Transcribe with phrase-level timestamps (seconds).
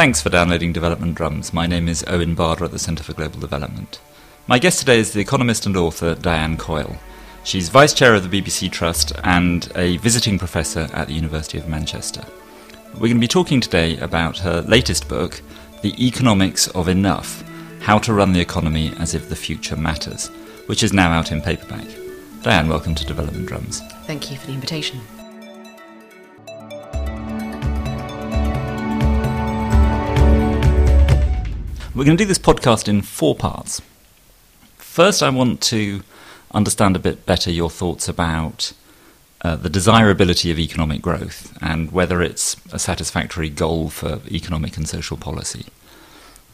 [0.00, 1.52] Thanks for downloading Development Drums.
[1.52, 4.00] My name is Owen Barder at the Centre for Global Development.
[4.46, 6.96] My guest today is the economist and author Diane Coyle.
[7.44, 11.68] She's Vice Chair of the BBC Trust and a visiting professor at the University of
[11.68, 12.24] Manchester.
[12.94, 15.42] We're going to be talking today about her latest book,
[15.82, 17.44] The Economics of Enough
[17.82, 20.28] How to Run the Economy as if the Future Matters,
[20.64, 21.86] which is now out in paperback.
[22.40, 23.82] Diane, welcome to Development Drums.
[24.06, 24.98] Thank you for the invitation.
[32.00, 33.82] We're going to do this podcast in four parts.
[34.78, 36.00] First, I want to
[36.50, 38.72] understand a bit better your thoughts about
[39.42, 44.88] uh, the desirability of economic growth and whether it's a satisfactory goal for economic and
[44.88, 45.66] social policy.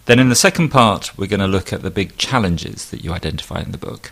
[0.07, 3.13] Then, in the second part, we're going to look at the big challenges that you
[3.13, 4.11] identify in the book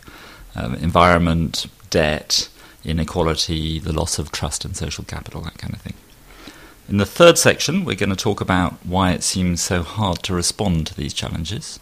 [0.54, 2.48] um, environment, debt,
[2.84, 5.94] inequality, the loss of trust and social capital, that kind of thing.
[6.86, 10.34] In the third section, we're going to talk about why it seems so hard to
[10.34, 11.80] respond to these challenges.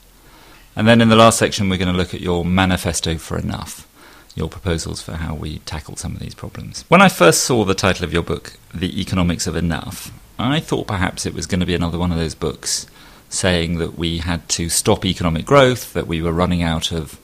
[0.77, 3.89] And then in the last section, we're going to look at your manifesto for enough,
[4.37, 6.85] your proposals for how we tackle some of these problems.
[6.87, 10.87] When I first saw the title of your book, The Economics of Enough, I thought
[10.87, 12.87] perhaps it was going to be another one of those books
[13.29, 17.19] saying that we had to stop economic growth, that we were running out of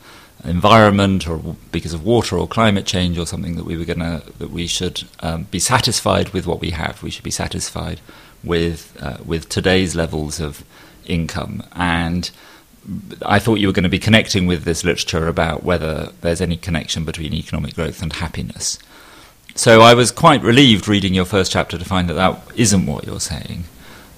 [0.45, 4.23] environment or because of water or climate change or something that we were going to
[4.39, 7.03] that we should um, be satisfied with what we have.
[7.03, 8.01] We should be satisfied
[8.45, 10.65] with uh, with today's levels of
[11.07, 12.31] income and.
[13.21, 16.57] I thought you were going to be connecting with this literature about whether there's any
[16.57, 18.79] connection between economic growth and happiness.
[19.55, 23.05] So I was quite relieved reading your first chapter to find that that isn't what
[23.05, 23.65] you're saying.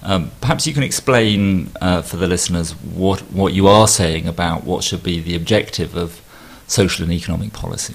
[0.03, 4.65] Um, perhaps you can explain uh, for the listeners what, what you are saying about
[4.65, 6.23] what should be the objective of
[6.67, 7.95] social and economic policy.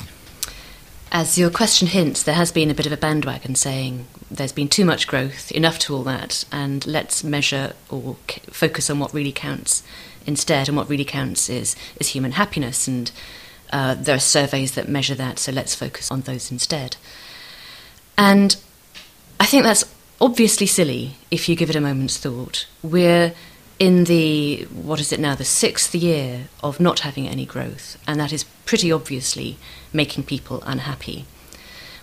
[1.12, 4.68] As your question hints, there has been a bit of a bandwagon saying there's been
[4.68, 9.14] too much growth, enough to all that, and let's measure or c- focus on what
[9.14, 9.82] really counts
[10.26, 10.68] instead.
[10.68, 13.12] And what really counts is, is human happiness, and
[13.72, 16.98] uh, there are surveys that measure that, so let's focus on those instead.
[18.18, 18.58] And
[19.40, 19.86] I think that's
[20.26, 22.66] obviously silly if you give it a moment's thought.
[22.82, 23.34] We're
[23.78, 28.20] in the, what is it now, the sixth year of not having any growth, and
[28.20, 29.58] that is pretty obviously
[29.94, 31.26] making people unhappy.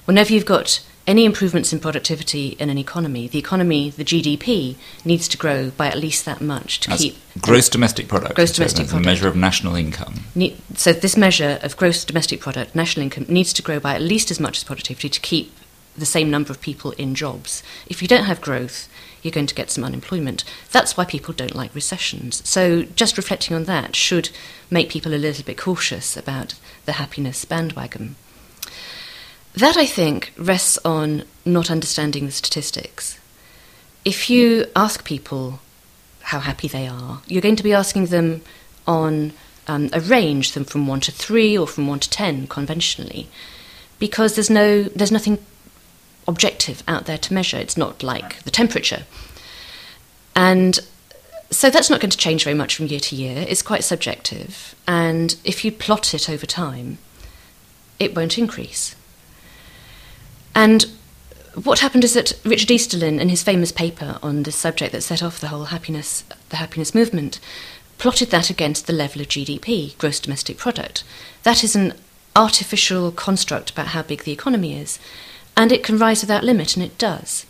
[0.05, 5.27] Whenever you've got any improvements in productivity in an economy, the economy, the GDP, needs
[5.29, 8.35] to grow by at least that much to That's keep gross domestic product.
[8.37, 9.05] Gross so domestic product.
[9.05, 10.15] a measure of national income.
[10.37, 14.03] Ne- So this measure of gross domestic product, national income, needs to grow by at
[14.03, 15.51] least as much as productivity to keep
[15.97, 17.63] the same number of people in jobs.
[17.87, 18.89] If you don't have growth,
[19.23, 20.45] you're going to get some unemployment.
[20.71, 22.47] That's why people don't like recessions.
[22.49, 24.31] So just reflecting on that should
[24.71, 26.55] make people a little bit cautious about
[26.87, 28.17] the happiness bandwagon.
[29.55, 33.21] That, I think, rests on not understanding the statistics.
[34.05, 35.61] If you ask people
[36.23, 38.41] how happy they are, you're going to be asking them
[38.87, 39.33] on
[39.69, 43.29] um, a range, them from one to three or from one to ten conventionally,
[43.99, 45.39] because there's no, there's nothing
[46.27, 47.57] objective out there to measure.
[47.57, 49.05] It's not like the temperature,
[50.35, 50.79] and
[51.51, 53.45] so that's not going to change very much from year to year.
[53.49, 56.99] It's quite subjective, and if you plot it over time,
[57.99, 58.95] it won't increase.
[60.55, 60.87] And
[61.55, 65.23] what happened is that Richard Easterlin, in his famous paper on this subject that set
[65.23, 67.41] off the whole happiness, the happiness movement,
[67.99, 71.05] plotted that against the level of GDP, gross domestic product.
[71.43, 71.95] That is an
[72.35, 74.99] artificial construct about how big the economy is,
[75.57, 77.47] and it can rise without limit, and it does.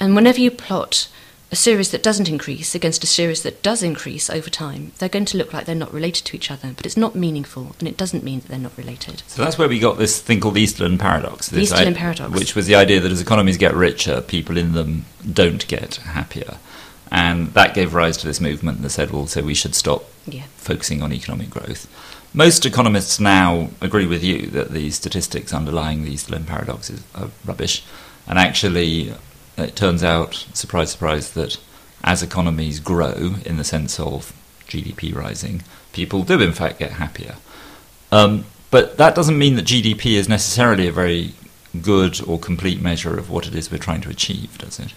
[0.00, 1.08] And whenever you plot
[1.52, 5.24] a series that doesn't increase against a series that does increase over time, they're going
[5.24, 7.96] to look like they're not related to each other, but it's not meaningful, and it
[7.96, 9.22] doesn't mean that they're not related.
[9.28, 11.48] So that's where we got this thing called the Easterlin paradox.
[11.48, 12.32] The Easterlin i- paradox.
[12.32, 16.58] Which was the idea that as economies get richer, people in them don't get happier.
[17.12, 20.44] And that gave rise to this movement that said, well, so we should stop Yeah.
[20.56, 21.88] focusing on economic growth.
[22.34, 27.84] Most economists now agree with you that the statistics underlying these Easterlin paradoxes are rubbish.
[28.26, 29.14] And actually,
[29.56, 31.58] it turns out, surprise, surprise, that
[32.04, 34.32] as economies grow, in the sense of
[34.68, 35.62] GDP rising,
[35.92, 37.36] people do in fact get happier.
[38.12, 41.34] Um, but that doesn't mean that GDP is necessarily a very
[41.80, 44.92] good or complete measure of what it is we're trying to achieve, does it?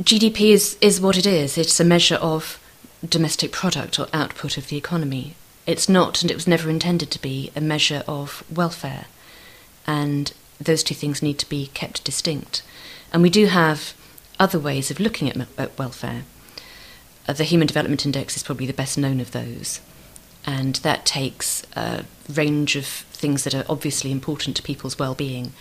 [0.00, 1.58] GDP is, is what it is.
[1.58, 2.58] It's a measure of
[3.06, 5.34] domestic product or output of the economy.
[5.66, 9.06] It's not, and it was never intended to be, a measure of welfare.
[9.86, 12.62] And those two things need to be kept distinct.
[13.12, 13.94] And we do have
[14.38, 16.22] other ways of looking at, at welfare.
[17.28, 19.80] Uh, the Human Development Index is probably the best known of those.
[20.44, 25.52] And that takes a range of things that are obviously important to people's well being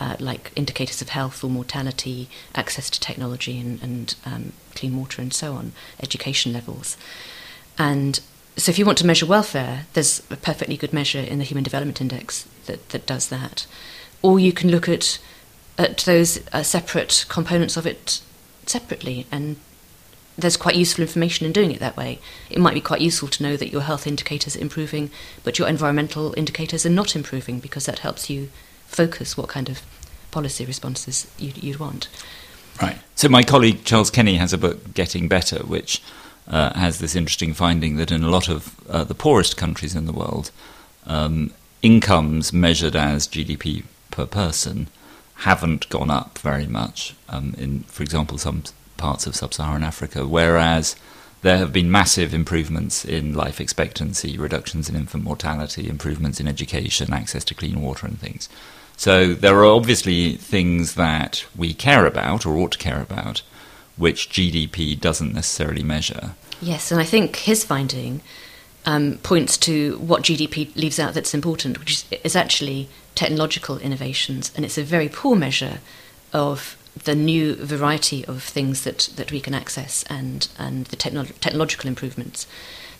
[0.00, 5.20] uh, like indicators of health or mortality, access to technology and, and um, clean water
[5.20, 5.72] and so on,
[6.02, 6.96] education levels.
[7.78, 8.20] And
[8.56, 11.64] so if you want to measure welfare, there's a perfectly good measure in the Human
[11.64, 13.66] Development Index that, that does that.
[14.22, 15.18] Or you can look at,
[15.76, 18.20] at those uh, separate components of it
[18.66, 19.56] separately and
[20.36, 22.20] there's quite useful information in doing it that way.
[22.48, 25.10] It might be quite useful to know that your health indicators are improving,
[25.42, 28.48] but your environmental indicators are not improving because that helps you
[28.88, 29.80] focus what kind of
[30.30, 32.08] policy responses you'd, you'd want.
[32.82, 32.98] Right.
[33.14, 36.02] So my colleague Charles Kenny has a book, Getting Better, which
[36.48, 40.06] uh, has this interesting finding that in a lot of uh, the poorest countries in
[40.06, 40.50] the world,
[41.06, 41.52] um,
[41.82, 44.88] incomes measured as GDP per person
[45.36, 47.14] haven't gone up very much.
[47.28, 48.64] Um, in, for example, some
[48.96, 50.96] parts of sub-Saharan Africa, whereas
[51.42, 57.12] there have been massive improvements in life expectancy, reductions in infant mortality, improvements in education,
[57.12, 58.48] access to clean water, and things.
[58.98, 63.42] So there are obviously things that we care about or ought to care about,
[63.96, 66.34] which GDP doesn't necessarily measure.
[66.60, 68.22] Yes, and I think his finding
[68.84, 74.50] um, points to what GDP leaves out that's important, which is, is actually technological innovations,
[74.56, 75.78] and it's a very poor measure
[76.32, 81.22] of the new variety of things that, that we can access and, and the techno-
[81.40, 82.48] technological improvements.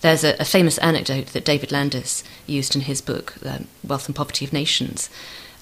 [0.01, 4.15] There's a, a, famous anecdote that David Landes used in his book, um, Wealth and
[4.15, 5.11] Poverty of Nations,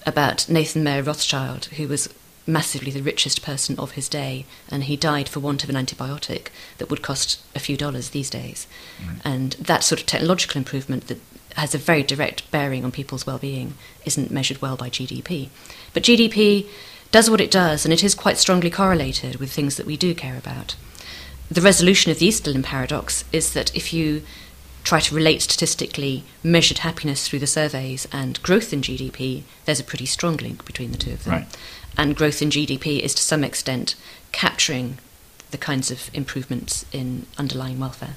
[0.07, 2.11] about Nathan Mayer Rothschild, who was
[2.47, 6.47] massively the richest person of his day, and he died for want of an antibiotic
[6.77, 8.67] that would cost a few dollars these days.
[9.25, 11.19] And that sort of technological improvement that
[11.57, 13.73] has a very direct bearing on people's well-being
[14.05, 15.49] isn't measured well by GDP.
[15.93, 16.67] But GDP
[17.11, 20.15] does what it does, and it is quite strongly correlated with things that we do
[20.15, 20.75] care about.
[21.51, 24.23] The resolution of the Easterlin paradox is that if you
[24.87, 29.83] try to relate statistically measured happiness through the surveys and growth in GDP, there's a
[29.83, 31.33] pretty strong link between the two of them.
[31.33, 31.57] Right.
[31.97, 33.95] And growth in GDP is to some extent
[34.31, 34.97] capturing
[35.51, 38.13] the kinds of improvements in underlying welfare.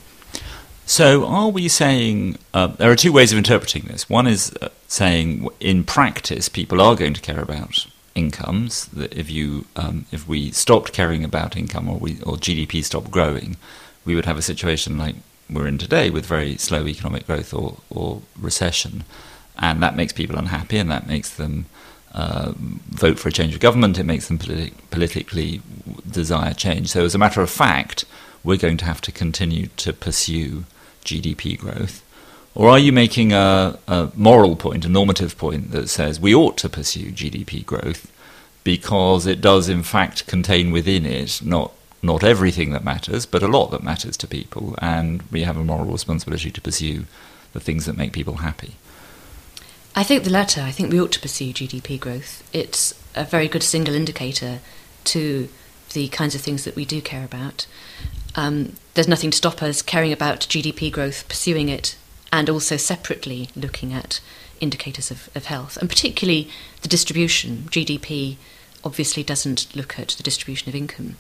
[0.86, 4.08] So, are we saying uh, there are two ways of interpreting this?
[4.08, 8.86] One is uh, saying in practice people are going to care about incomes.
[8.86, 13.10] That if you um, if we stopped caring about income or we or GDP stopped
[13.10, 13.56] growing,
[14.04, 15.16] we would have a situation like
[15.52, 19.04] we're in today with very slow economic growth or, or recession.
[19.58, 21.66] And that makes people unhappy and that makes them
[22.14, 23.98] uh, vote for a change of government.
[23.98, 25.60] It makes them politi- politically
[26.10, 26.88] desire change.
[26.88, 28.04] So, as a matter of fact,
[28.42, 30.64] we're going to have to continue to pursue
[31.04, 32.04] GDP growth.
[32.54, 36.56] Or are you making a, a moral point, a normative point that says we ought
[36.58, 38.10] to pursue GDP growth
[38.64, 43.48] because it does, in fact, contain within it not not everything that matters, but a
[43.48, 47.04] lot that matters to people, and we have a moral responsibility to pursue
[47.52, 48.76] the things that make people happy.
[49.94, 50.62] I think the latter.
[50.62, 52.48] I think we ought to pursue GDP growth.
[52.52, 54.60] It's a very good single indicator
[55.04, 55.48] to
[55.92, 57.66] the kinds of things that we do care about.
[58.36, 61.96] Um, there's nothing to stop us caring about GDP growth, pursuing it,
[62.32, 64.20] and also separately looking at
[64.60, 66.48] indicators of, of health, and particularly
[66.82, 67.68] the distribution.
[67.70, 68.36] GDP
[68.84, 71.16] obviously doesn't look at the distribution of income.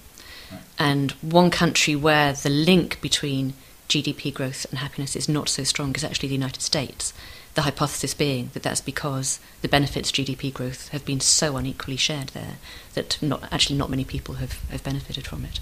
[0.80, 3.52] And one country where the link between
[3.86, 7.12] GDP growth and happiness is not so strong is actually the United States.
[7.54, 12.28] The hypothesis being that that's because the benefits GDP growth have been so unequally shared
[12.28, 12.56] there
[12.94, 15.60] that not actually not many people have, have benefited from it.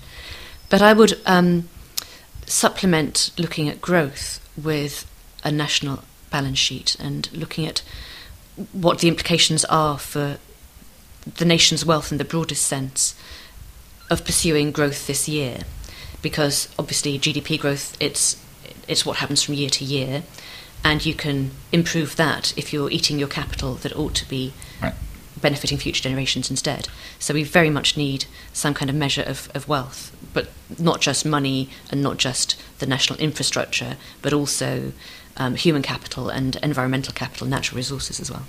[0.69, 1.69] But I would um,
[2.47, 5.11] supplement looking at growth with
[5.43, 7.83] a national balance sheet and looking at
[8.73, 10.39] what the implications are for
[11.37, 13.15] the nation's wealth in the broadest sense
[14.11, 15.61] of pursuing growth this year,
[16.23, 18.43] because obviously GDP growth it's
[18.87, 20.23] it's what happens from year to year,
[20.85, 24.95] and you can improve that if you're eating your capital that ought to be right.
[25.41, 26.89] benefiting future generations instead.
[27.19, 30.49] So we very much need some kind of measure of, of wealth, but
[30.79, 34.93] not just money and not just the national infrastructure, but also
[35.37, 38.45] um, human capital and environmental capital, natural resources as well.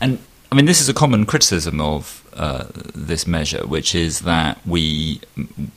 [0.00, 0.18] And
[0.50, 5.20] I mean, this is a common criticism of uh, this measure, which is that we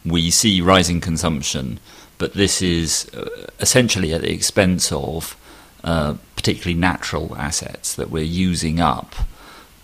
[0.06, 1.80] we see rising consumption,
[2.18, 5.36] but this is uh, essentially at the expense of
[5.84, 9.16] uh, particularly natural assets that we're using up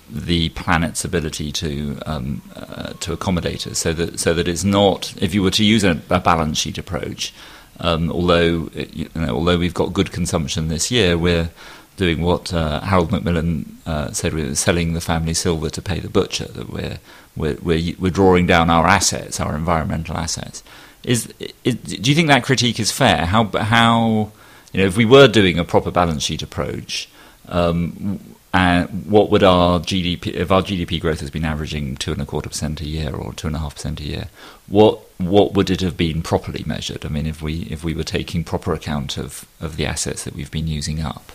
[0.10, 5.14] the planet's ability to um, uh, to accommodate us, so that so that it's not.
[5.20, 7.34] If you were to use a, a balance sheet approach,
[7.80, 11.50] um, although you know, although we've got good consumption this year, we're
[11.98, 16.10] doing what uh, Harold Macmillan uh, said, we're selling the family silver to pay the
[16.10, 17.00] butcher, that we're,
[17.36, 20.64] we're, we're, we're drawing down our assets, our environmental assets.
[21.04, 21.34] Is,
[21.64, 23.26] is, do you think that critique is fair?
[23.26, 24.32] How, how,
[24.74, 27.10] you know, if we were doing a proper balance sheet approach,
[27.48, 28.20] um,
[28.56, 32.26] uh, what would our GDP, if our GDP growth has been averaging two and a
[32.26, 34.30] quarter percent a year or two and a half percent a year,
[34.68, 37.06] what what would it have been properly measured?
[37.06, 40.36] I mean, if we if we were taking proper account of, of the assets that
[40.36, 41.34] we've been using up.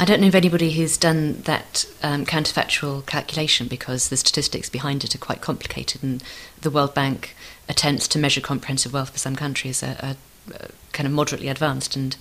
[0.00, 5.04] I don't know of anybody who's done that um, counterfactual calculation because the statistics behind
[5.04, 6.24] it are quite complicated, and
[6.62, 7.36] the World Bank
[7.68, 10.16] attempts to measure comprehensive wealth for some countries are, are,
[10.54, 12.16] are kind of moderately advanced and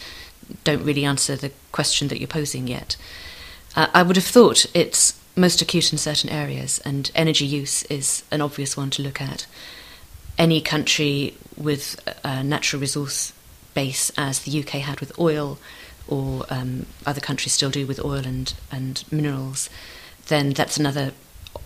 [0.66, 2.98] don't really answer the question that you're posing yet.
[3.78, 8.24] Uh, I would have thought it's most acute in certain areas, and energy use is
[8.30, 9.48] an obvious one to look at.
[10.38, 13.32] Any country with a natural resource
[13.74, 15.60] base, as the UK had with oil,
[16.10, 19.70] or um, other countries still do with oil and, and minerals,
[20.28, 21.12] then that's another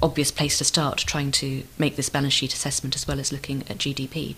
[0.01, 3.61] obvious place to start trying to make this balance sheet assessment as well as looking
[3.69, 4.35] at GDP.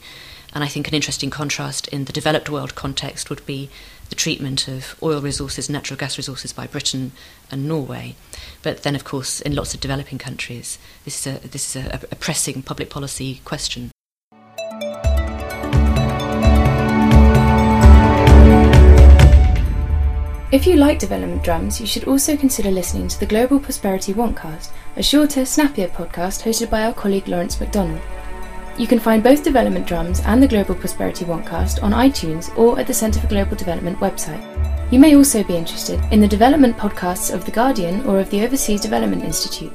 [0.53, 3.69] And I think an interesting contrast in the developed world context would be
[4.09, 7.11] the treatment of oil resources, natural gas resources by Britain
[7.51, 8.15] and Norway.
[8.61, 11.99] But then, of course, in lots of developing countries, this is a, this is a,
[12.11, 13.91] a pressing public policy question.
[20.51, 24.69] If you like development drums, you should also consider listening to the Global Prosperity Wonkcast,
[24.95, 27.99] a shorter, snappier podcast hosted by our colleague Lawrence MacDonald.
[28.77, 32.85] You can find both Development Drums and the Global Prosperity Wonkcast on iTunes or at
[32.85, 34.43] the Centre for Global Development website.
[34.91, 38.45] You may also be interested in the development podcasts of The Guardian or of the
[38.45, 39.73] Overseas Development Institute.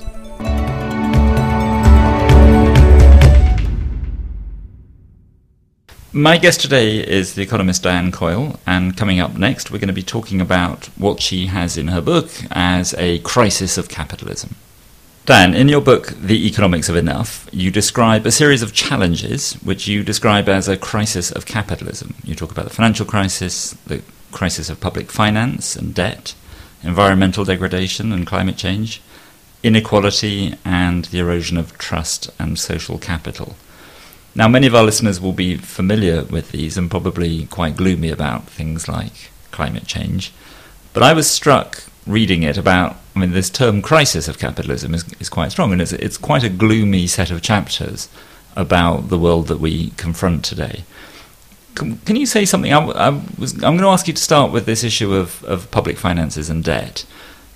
[6.13, 9.95] My guest today is the economist Diane Coyle, and coming up next, we're going to
[9.95, 14.57] be talking about what she has in her book as a crisis of capitalism.
[15.25, 19.87] Dan, in your book, The Economics of Enough, you describe a series of challenges which
[19.87, 22.15] you describe as a crisis of capitalism.
[22.25, 24.03] You talk about the financial crisis, the
[24.33, 26.35] crisis of public finance and debt,
[26.83, 29.01] environmental degradation and climate change,
[29.63, 33.55] inequality, and the erosion of trust and social capital.
[34.35, 38.45] Now, many of our listeners will be familiar with these and probably quite gloomy about
[38.45, 40.33] things like climate change.
[40.93, 45.05] But I was struck reading it about, I mean, this term crisis of capitalism is,
[45.21, 48.09] is quite strong, and it's, it's quite a gloomy set of chapters
[48.57, 50.85] about the world that we confront today.
[51.75, 52.73] Can, can you say something?
[52.73, 53.09] I, I
[53.39, 56.49] was, I'm going to ask you to start with this issue of, of public finances
[56.51, 57.05] and debt,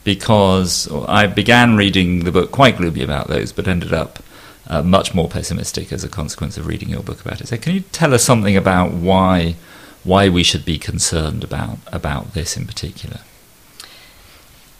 [0.02, 4.18] because I began reading the book quite gloomy about those, but ended up
[4.66, 7.49] uh, much more pessimistic as a consequence of reading your book about it.
[7.49, 9.56] So, can you tell us something about why
[10.02, 13.21] why we should be concerned about about this in particular?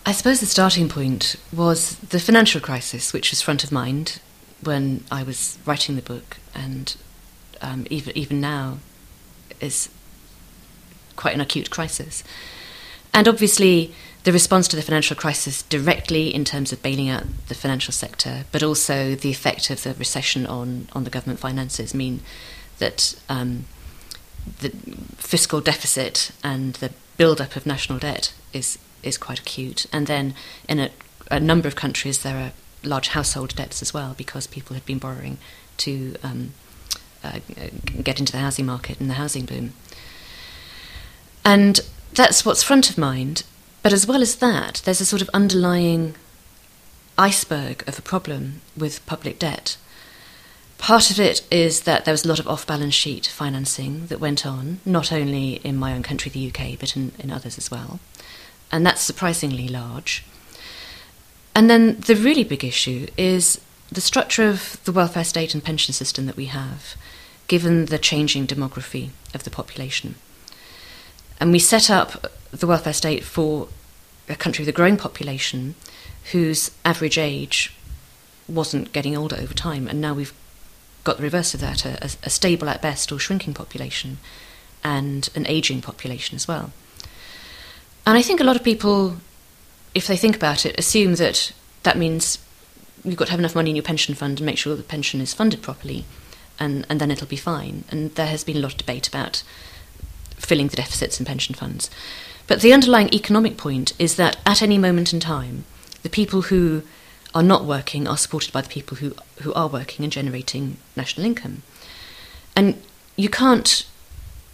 [0.07, 4.21] I suppose the starting point was the financial crisis, which was front of mind
[4.63, 6.97] when I was writing the book, and
[7.63, 8.79] um, even even now
[9.61, 9.89] is
[11.17, 12.23] quite an acute crisis.
[13.13, 17.55] And obviously, the response to the financial crisis directly in terms of bailing out the
[17.55, 22.21] financial sector, but also the effect of the recession on, on the government finances mean
[22.79, 23.67] that um,
[24.61, 24.71] the
[25.17, 29.85] fiscal deficit and the build-up of national debt is is quite acute.
[29.93, 30.35] And then
[30.67, 30.91] in a,
[31.31, 32.53] a number of countries there are
[32.83, 35.37] large household debts as well because people had been borrowing
[35.77, 36.55] to um,
[37.23, 37.41] uh,
[38.03, 39.75] get into the housing market and the housing boom.
[41.45, 41.81] And
[42.15, 43.43] that's what's front of mind.
[43.85, 46.15] But as well as that, there's a sort of underlying
[47.19, 49.77] iceberg of a problem with public debt.
[50.79, 54.21] Part of it is that there was a lot of off balance sheet financing that
[54.21, 57.71] went on, not only in my own country, the UK, but in, in others as
[57.71, 58.01] well.
[58.73, 60.25] And that's surprisingly large.
[61.55, 63.61] And then the really big issue is
[63.93, 66.97] the structure of the welfare state and pension system that we have,
[67.49, 70.15] given the changing demography of the population.
[71.39, 73.69] And we set up the welfare state for
[74.29, 75.75] a country with a growing population
[76.33, 77.75] whose average age
[78.49, 79.87] wasn't getting older over time.
[79.89, 80.33] And now we've
[81.03, 84.19] got the reverse of that a, a stable at best or shrinking population
[84.83, 86.73] and an aging population as well.
[88.07, 89.17] And I think a lot of people,
[89.95, 92.39] if they think about it, assume that that means
[93.03, 95.21] you've got to have enough money in your pension fund and make sure the pension
[95.21, 96.05] is funded properly,
[96.59, 97.85] and, and then it'll be fine.
[97.91, 99.43] And there has been a lot of debate about
[100.37, 101.91] filling the deficits in pension funds.
[102.47, 105.65] But the underlying economic point is that at any moment in time,
[106.03, 106.83] the people who
[107.35, 111.27] are not working are supported by the people who, who are working and generating national
[111.27, 111.63] income.
[112.55, 112.81] And
[113.17, 113.87] you can't,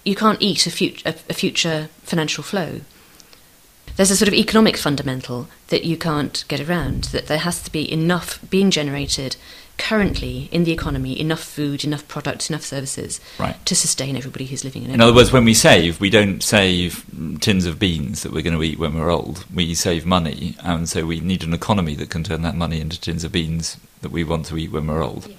[0.04, 2.80] you can't eat a, fut- a, a future financial flow.
[4.00, 7.70] There's a sort of economic fundamental that you can't get around, that there has to
[7.70, 9.36] be enough being generated
[9.76, 13.62] currently in the economy, enough food, enough products, enough services Right.
[13.66, 14.94] to sustain everybody who's living in it.
[14.94, 17.04] In other words, when we save, we don't save
[17.40, 19.44] tins of beans that we're going to eat when we're old.
[19.52, 22.98] We save money, and so we need an economy that can turn that money into
[22.98, 25.30] tins of beans that we want to eat when we're old.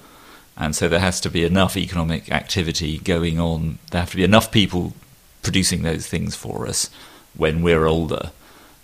[0.55, 3.79] And so there has to be enough economic activity going on.
[3.89, 4.93] There have to be enough people
[5.41, 6.91] producing those things for us
[7.35, 8.29] when we're older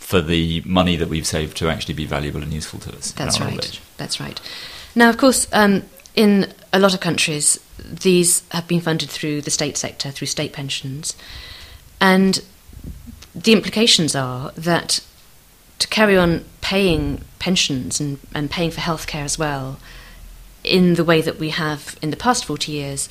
[0.07, 3.11] for the money that we've saved to actually be valuable and useful to us.
[3.11, 3.77] That's right.
[3.97, 4.39] That's right.
[4.95, 5.83] Now, of course, um,
[6.15, 10.53] in a lot of countries, these have been funded through the state sector, through state
[10.53, 11.13] pensions.
[11.99, 12.41] And
[13.35, 15.01] the implications are that
[15.79, 19.77] to carry on paying pensions and, and paying for healthcare as well
[20.63, 23.09] in the way that we have in the past 40 years,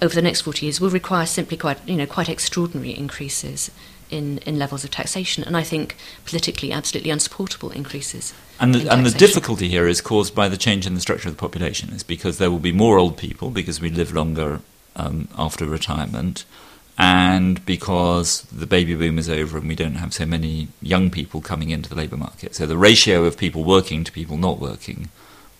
[0.00, 3.70] over the next 40 years, will require simply quite, you know, quite extraordinary increases
[4.10, 5.44] in, in levels of taxation.
[5.44, 8.34] And I think politically absolutely unsupportable increases.
[8.60, 11.28] And in the, and the difficulty here is caused by the change in the structure
[11.28, 11.90] of the population.
[11.90, 14.60] Is because there will be more old people because we live longer
[14.96, 16.44] um, after retirement,
[16.98, 21.40] and because the baby boom is over and we don't have so many young people
[21.40, 22.54] coming into the labour market.
[22.56, 25.08] So the ratio of people working to people not working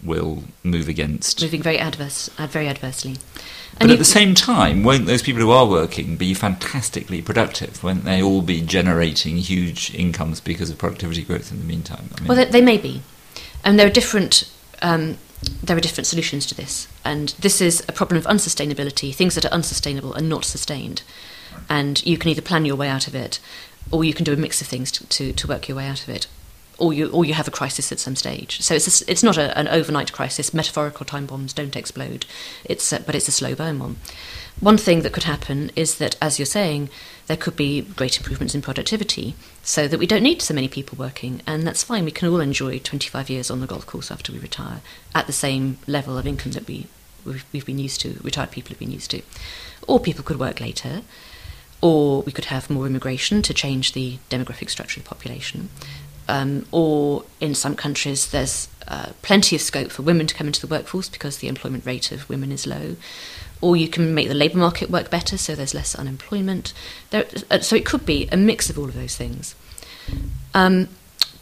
[0.03, 1.43] will move against.
[1.43, 3.17] moving very adverse, uh, very adversely.
[3.79, 7.83] But And at the same time, won't those people who are working be fantastically productive?
[7.85, 12.11] Won't they all be generating huge incomes because of productivity growth in the meantime?
[12.17, 13.03] I mean, well, they, they may be,
[13.65, 14.51] and there are different.
[14.83, 15.19] Um,
[15.63, 19.15] there are different solutions to this, and this is a problem of unsustainability.
[19.15, 21.03] Things that are unsustainable are not sustained,
[21.69, 23.39] and you can either plan your way out of it,
[23.93, 26.03] or you can do a mix of things to, to, to work your way out
[26.03, 26.27] of it,
[26.79, 28.61] or you or you have a crisis at some stage.
[28.61, 30.55] So it's a it's not a, an overnight crisis.
[30.55, 32.25] Metaphorical time bombs don't explode.
[32.65, 33.97] It's a, but it's a slow burn one.
[34.61, 36.91] One thing that could happen is that, as you're saying,
[37.29, 40.99] there could be great improvements in productivity, so that we don't need so many people
[40.99, 42.05] working, and that's fine.
[42.05, 44.81] We can all enjoy 25 years on the golf course after we retire
[45.15, 46.87] at the same level of income that we
[47.25, 48.19] we've, we've been used to.
[48.23, 49.23] Retired people have been used to,
[49.87, 51.03] or people could work later,
[51.81, 55.69] or we could have more immigration to change the demographic structure of the population.
[56.29, 60.61] Um, or in some countries, there's uh, plenty of scope for women to come into
[60.61, 62.97] the workforce because the employment rate of women is low.
[63.61, 66.73] Or you can make the labour market work better, so there's less unemployment.
[67.11, 69.55] There, uh, so it could be a mix of all of those things.
[70.55, 70.89] Um,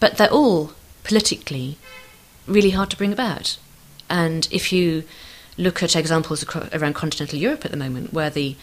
[0.01, 0.73] but they're all
[1.05, 1.79] politically
[2.47, 3.59] really hard to bring about.
[4.09, 5.05] And if you
[5.59, 8.57] look at examples acro- around continental Europe at the moment, where the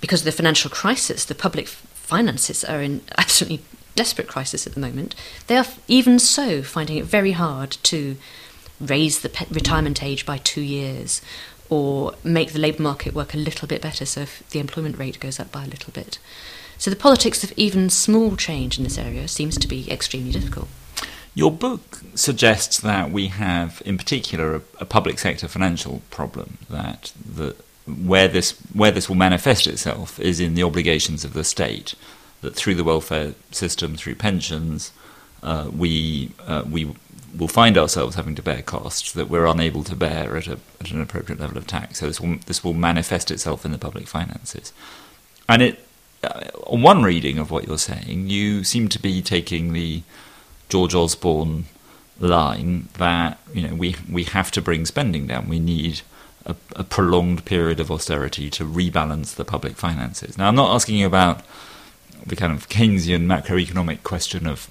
[0.00, 3.60] because of the financial crisis, the public finances are in absolutely
[3.98, 5.16] desperate crisis at the moment.
[5.48, 8.16] They are even so finding it very hard to
[8.80, 11.20] raise the pe- retirement age by two years
[11.68, 15.18] or make the labour market work a little bit better so if the employment rate
[15.18, 16.20] goes up by a little bit.
[16.78, 20.68] So the politics of even small change in this area seems to be extremely difficult.
[21.34, 26.58] Your book suggests that we have, in particular, a, a public sector financial problem.
[26.70, 27.56] That the
[27.86, 31.96] where this where this will manifest itself is in the obligations of the state.
[32.40, 34.92] That through the welfare system, through pensions,
[35.42, 36.94] uh, we uh, we
[37.36, 40.90] will find ourselves having to bear costs that we're unable to bear at, a, at
[40.90, 41.98] an appropriate level of tax.
[41.98, 44.72] So this will this will manifest itself in the public finances,
[45.48, 45.84] and it.
[46.24, 50.02] Uh, on one reading of what you're saying, you seem to be taking the
[50.68, 51.66] George Osborne
[52.18, 55.48] line that you know we we have to bring spending down.
[55.48, 56.00] We need
[56.48, 60.36] a, a prolonged period of austerity to rebalance the public finances.
[60.36, 61.42] Now, I'm not asking you about
[62.28, 64.70] the kind of Keynesian macroeconomic question of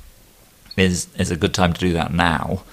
[0.76, 2.64] is is a good time to do that now,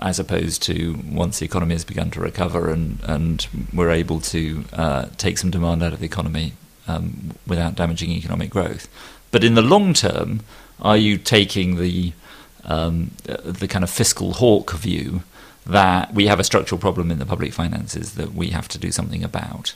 [0.00, 4.64] as opposed to once the economy has begun to recover and and we're able to
[4.72, 6.54] uh, take some demand out of the economy
[6.88, 8.88] um, without damaging economic growth.
[9.30, 10.40] But in the long term,
[10.80, 12.12] are you taking the
[12.64, 15.22] um, the kind of fiscal hawk view
[15.66, 18.90] that we have a structural problem in the public finances that we have to do
[18.90, 19.74] something about?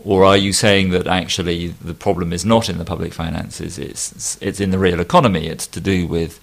[0.00, 4.36] Or are you saying that actually the problem is not in the public finances, it's,
[4.42, 6.40] it's in the real economy, it's to do with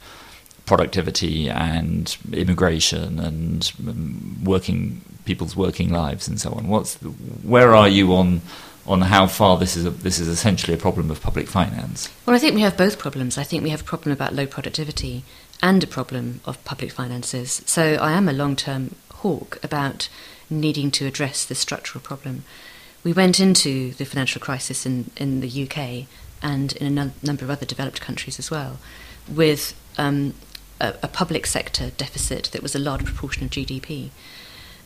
[0.65, 6.67] productivity and immigration and um, working people's working lives and so on?
[6.67, 8.41] What's where are you on
[8.87, 12.09] on how far this is a, this is essentially a problem of public finance?
[12.25, 13.37] Well, I think we have both problems.
[13.37, 15.23] I think we have a problem about low productivity
[15.61, 17.61] and a problem of public finances.
[17.65, 20.09] So I am a long term hawk about
[20.49, 22.43] needing to address this structural problem.
[23.03, 26.05] We went into the financial crisis in, in the UK
[26.41, 28.77] and in a number of other developed countries as well
[29.27, 30.33] with um,
[30.79, 34.09] a, a public sector deficit that was a large proportion of GDP.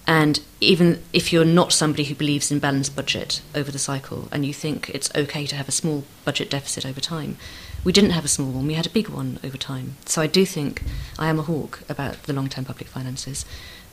[0.07, 4.45] And even if you're not somebody who believes in balanced budget over the cycle and
[4.45, 7.37] you think it's okay to have a small budget deficit over time,
[7.83, 9.95] we didn't have a small one, we had a big one over time.
[10.05, 10.83] So I do think
[11.17, 13.45] I am a hawk about the long term public finances.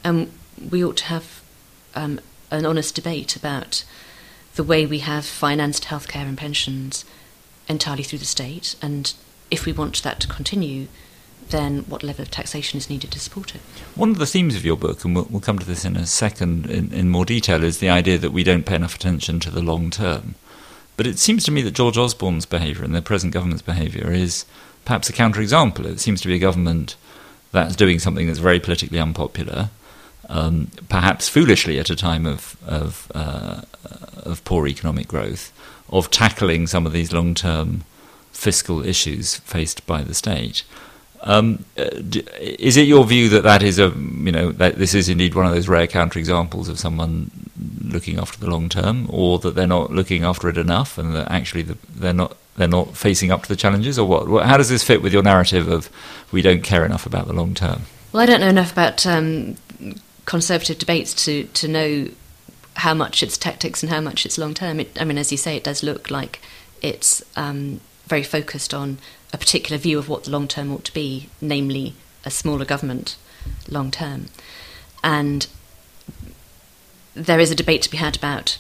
[0.05, 0.31] And
[0.71, 1.43] we ought to have
[1.95, 3.85] um, an honest debate about
[4.55, 7.05] the way we have financed healthcare and pensions
[7.69, 8.77] entirely through the state.
[8.83, 9.13] And
[9.51, 10.89] if we want that to continue,
[11.49, 13.61] then what level of taxation is needed to support it.
[13.95, 16.07] One of the themes of your book, and we'll, we'll come to this in a
[16.07, 19.51] second in, in, more detail, is the idea that we don't pay enough attention to
[19.51, 20.35] the long term.
[20.97, 24.45] But it seems to me that George Osborne's behaviour and the present government's behaviour is
[24.85, 25.87] perhaps a counterexample.
[25.87, 26.97] It seems to be a government
[27.51, 29.71] that's doing something that's very politically unpopular,
[30.29, 33.63] um, perhaps foolishly at a time of of, uh,
[34.17, 35.53] of poor economic growth,
[35.91, 37.85] of tackling some of these long term
[38.33, 40.65] fiscal issues faced by the state.
[41.25, 45.35] Um, is it your view that that is a you know that this is indeed
[45.35, 47.31] one of those rare counterexamples of someone
[47.81, 51.31] looking after the long term, or that they're not looking after it enough, and that
[51.31, 54.47] actually the, they're not they're not facing up to the challenges, or what?
[54.47, 55.89] How does this fit with your narrative of
[56.33, 57.83] we don't care enough about the long term?
[58.13, 59.57] Well, I don't know enough about um,
[60.25, 62.09] conservative debates to to know
[62.75, 64.81] how much it's tactics and how much it's long term.
[64.99, 66.41] I mean, as you say, it does look like
[66.81, 68.99] it's um, very focused on
[69.33, 73.17] a particular view of what the long term ought to be, namely a smaller government
[73.69, 74.27] long term.
[75.05, 75.47] And
[77.15, 78.59] there is a debate to be had about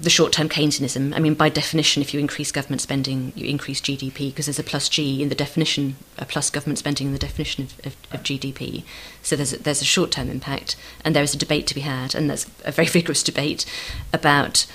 [0.00, 1.14] the short term Keynesianism.
[1.14, 4.64] I mean, by definition, if you increase government spending, you increase GDP because there's a
[4.64, 8.22] plus G in the definition, a plus government spending in the definition of, of, of
[8.22, 8.84] GDP.
[9.22, 11.82] So there's a, there's a short term impact, and there is a debate to be
[11.82, 13.66] had, and there's a very vigorous debate
[14.12, 14.66] about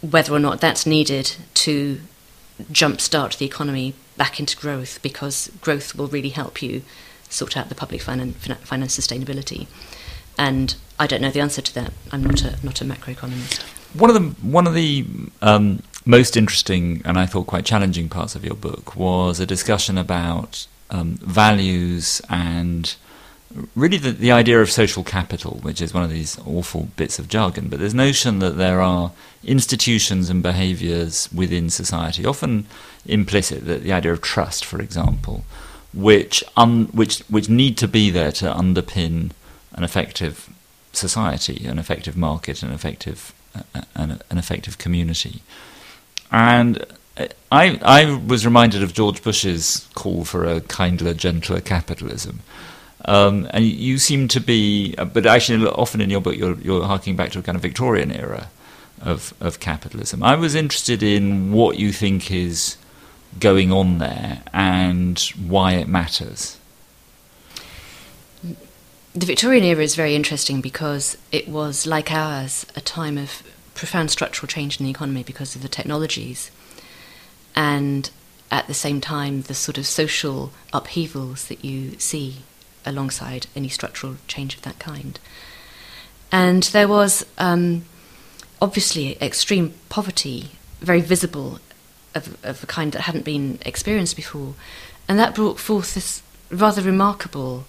[0.00, 2.00] whether or not that's needed to
[2.70, 6.82] jumpstart the economy back into growth because growth will really help you
[7.28, 9.66] sort out the public finance, finance sustainability.
[10.38, 11.92] And I don't know the answer to that.
[12.12, 13.83] I'm not a not a macroeconomist.
[13.94, 15.06] One of the one of the
[15.40, 19.96] um, most interesting and I thought quite challenging parts of your book was a discussion
[19.96, 22.94] about um, values and
[23.76, 27.28] really the, the idea of social capital, which is one of these awful bits of
[27.28, 29.12] jargon, but there's notion that there are
[29.44, 32.66] institutions and behaviours within society, often
[33.06, 35.44] implicit, that the idea of trust, for example,
[35.92, 39.30] which un, which which need to be there to underpin
[39.72, 40.50] an effective
[40.92, 43.32] society, an effective market, an effective
[43.94, 45.42] an, an effective community,
[46.30, 46.84] and.
[47.52, 52.40] I I was reminded of George Bush's call for a kindler, gentler capitalism,
[53.04, 56.84] um, and you seem to be, uh, but actually, often in your book, you're, you're
[56.84, 58.48] harking back to a kind of Victorian era
[59.00, 60.22] of, of capitalism.
[60.22, 62.76] I was interested in what you think is
[63.38, 66.58] going on there and why it matters.
[69.16, 74.10] The Victorian era is very interesting because it was, like ours, a time of profound
[74.10, 76.50] structural change in the economy because of the technologies.
[77.54, 78.10] And
[78.50, 82.38] at the same time, the sort of social upheavals that you see
[82.84, 85.20] alongside any structural change of that kind.
[86.32, 87.84] And there was um,
[88.60, 90.50] obviously extreme poverty,
[90.80, 91.60] very visible,
[92.16, 94.54] of, of a kind that hadn't been experienced before.
[95.08, 97.66] And that brought forth this rather remarkable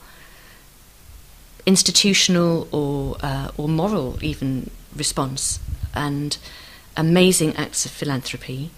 [1.66, 5.60] institutional or, uh, or moral, even, response,
[5.94, 6.38] and
[6.96, 8.72] amazing acts of philanthropy.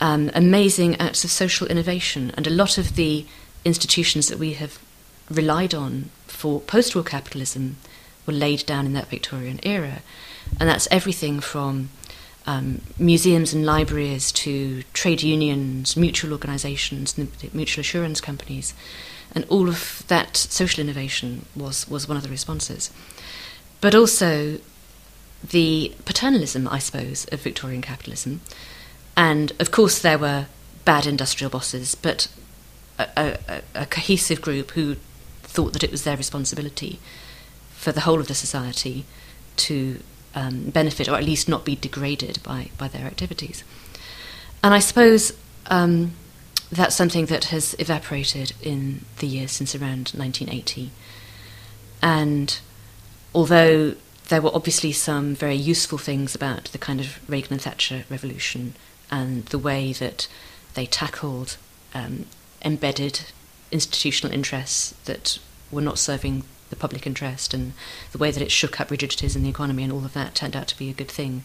[0.00, 3.26] Um, amazing acts of social innovation, and a lot of the
[3.64, 4.78] institutions that we have
[5.28, 7.76] relied on for post war capitalism
[8.24, 10.02] were laid down in that Victorian era.
[10.60, 11.88] And that's everything from
[12.46, 17.18] um, museums and libraries to trade unions, mutual organisations,
[17.52, 18.74] mutual assurance companies.
[19.34, 22.90] And all of that social innovation was, was one of the responses.
[23.80, 24.58] But also
[25.42, 28.40] the paternalism, I suppose, of Victorian capitalism.
[29.16, 30.46] And of course, there were
[30.84, 32.28] bad industrial bosses, but
[32.98, 34.96] a, a, a cohesive group who
[35.42, 36.98] thought that it was their responsibility
[37.70, 39.04] for the whole of the society
[39.56, 40.00] to
[40.34, 43.64] um, benefit or at least not be degraded by, by their activities.
[44.62, 45.32] And I suppose
[45.66, 46.12] um,
[46.70, 50.90] that's something that has evaporated in the years since around 1980.
[52.02, 52.58] And
[53.34, 53.94] although
[54.28, 58.74] there were obviously some very useful things about the kind of Reagan and Thatcher revolution
[59.10, 60.28] and the way that
[60.74, 61.56] they tackled
[61.94, 62.26] um,
[62.62, 63.20] embedded
[63.72, 65.38] institutional interests that
[65.70, 67.72] were not serving the public interest and
[68.12, 70.54] the way that it shook up rigidities in the economy and all of that turned
[70.54, 71.42] out to be a good thing.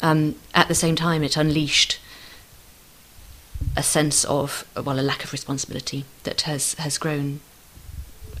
[0.00, 1.98] Um, at the same time, it unleashed
[3.76, 7.40] a sense of, well, a lack of responsibility that has, has grown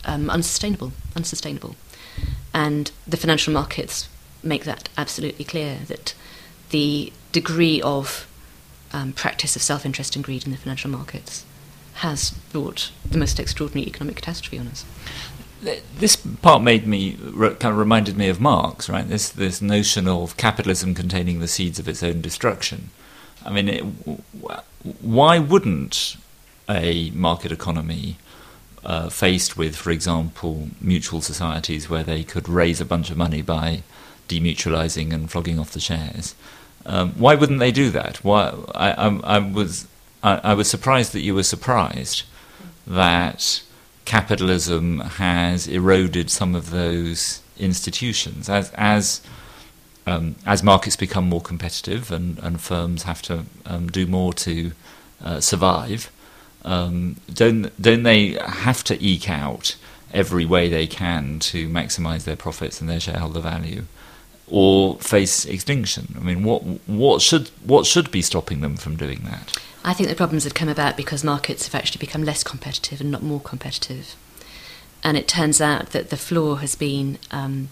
[0.04, 1.76] um, unsustainable, unsustainable.
[2.52, 4.08] And the financial markets
[4.42, 6.14] make that absolutely clear that
[6.70, 8.28] the degree of
[8.92, 11.44] um, practice of self interest and greed in the financial markets
[11.94, 14.84] has brought the most extraordinary economic catastrophe on us.
[15.98, 19.08] This part made me kind of reminded me of Marx, right?
[19.08, 22.90] This this notion of capitalism containing the seeds of its own destruction.
[23.44, 23.82] I mean, it,
[25.00, 26.16] why wouldn't
[26.68, 28.16] a market economy
[28.84, 33.42] uh, faced with, for example, mutual societies where they could raise a bunch of money
[33.42, 33.82] by
[34.28, 36.34] demutualizing and flogging off the shares.
[36.86, 38.22] Um, why wouldn't they do that?
[38.22, 39.86] Why I, I, I was
[40.22, 42.24] I, I, was surprised that you were surprised
[42.86, 43.62] that
[44.04, 49.22] capitalism has eroded some of those institutions as as
[50.06, 54.72] um, as markets become more competitive and, and firms have to um, do more to
[55.22, 56.10] uh, survive.
[56.64, 59.76] Um, don't don't they have to eke out
[60.12, 63.84] every way they can to maximise their profits and their shareholder value?
[64.48, 66.14] or face extinction?
[66.16, 69.58] I mean, what what should what should be stopping them from doing that?
[69.84, 73.10] I think the problems have come about because markets have actually become less competitive and
[73.10, 74.16] not more competitive.
[75.02, 77.68] And it turns out that the flaw has been um,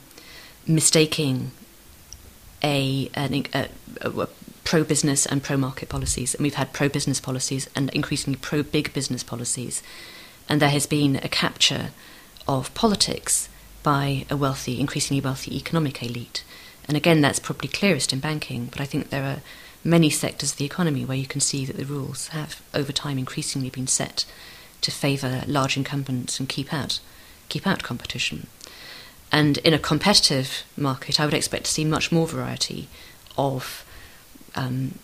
[0.67, 1.53] mistaking
[2.63, 3.69] a, a, a,
[4.01, 4.29] a
[4.65, 6.35] pro business and pro market policies.
[6.35, 9.83] And we've had pro business policies and increasingly pro big business policies.
[10.49, 11.91] And there has been a capture
[12.47, 13.49] of politics
[13.83, 16.45] by a wealthy, increasingly wealthy economic elite
[16.89, 19.41] and again, that's probably clearest in banking, but I think there are
[19.85, 23.19] many sectors of the economy where you can see that the rules have, over time,
[23.19, 24.25] increasingly been set
[24.81, 27.01] to favour large incumbents and keep out,
[27.49, 28.49] keep out competition.
[29.33, 32.89] And in a competitive market, I would expect to see much more variety
[33.39, 33.85] of
[34.55, 34.99] um,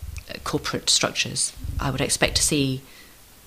[0.45, 1.55] corporate structures.
[1.81, 2.83] I would expect to see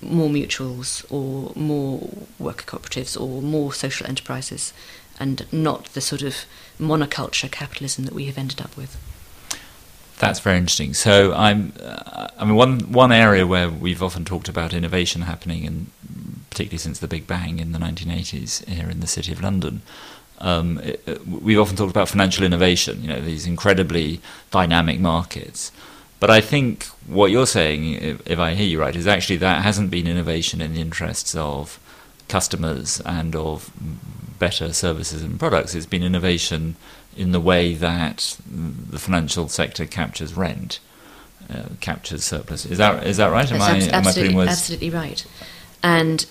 [0.01, 4.73] more mutuals or more worker cooperatives or more social enterprises
[5.19, 6.45] and not the sort of
[6.79, 8.97] monoculture capitalism that we have ended up with.
[10.17, 10.93] That's very interesting.
[10.95, 15.65] So I'm, uh, I mean, one one area where we've often talked about innovation happening,
[15.65, 15.91] and
[16.49, 19.81] particularly since the Big Bang in the 1980s here in the City of London,
[20.41, 23.01] um, it, uh, we've often talked about financial innovation.
[23.01, 25.71] You know, these incredibly dynamic markets.
[26.19, 29.63] But I think what you're saying, if, if I hear you right, is actually that
[29.63, 31.79] hasn't been innovation in the interests of
[32.27, 33.71] customers and of
[34.39, 35.75] better services and products.
[35.75, 36.75] It's been innovation
[37.15, 40.79] in the way that the financial sector captures rent,
[41.49, 42.65] uh, captures surplus.
[42.65, 43.51] Is that is that right?
[43.51, 45.25] Am I, am absolutely, I absolutely right.
[45.83, 46.25] And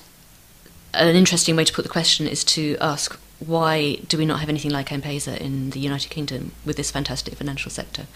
[0.95, 4.49] an interesting way to put the question is to ask why do we not have
[4.49, 8.07] anything like M-Pesa in the United Kingdom with this fantastic financial sector?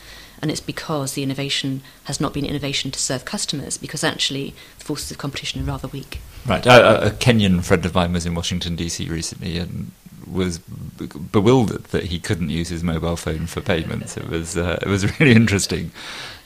[0.41, 4.85] And it's because the innovation has not been innovation to serve customers, because actually the
[4.85, 6.21] forces of competition are rather weak.
[6.47, 6.65] Right.
[6.67, 9.09] a Kenyan friend of mine was in Washington, D.C.
[9.09, 9.93] recently and
[10.31, 14.17] was bewildered that he couldn't use his mobile phone for payments.
[14.17, 15.91] It was uh, it was really interesting.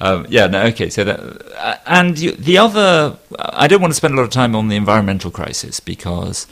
[0.00, 0.88] Um, yeah, no, okay.
[0.88, 1.20] So that
[1.56, 4.68] uh, and you, the other, I don't want to spend a lot of time on
[4.68, 6.46] the environmental crisis because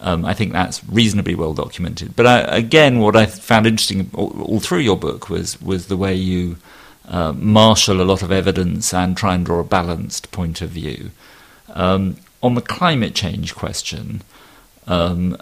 [0.00, 2.16] um, I think that's reasonably well documented.
[2.16, 5.96] But I, again, what I found interesting all, all, through your book was was the
[5.96, 6.56] way you
[7.06, 11.10] uh, marshal a lot of evidence and try and draw a balanced point of view
[11.74, 14.22] um, on the climate change question.
[14.86, 15.36] Um,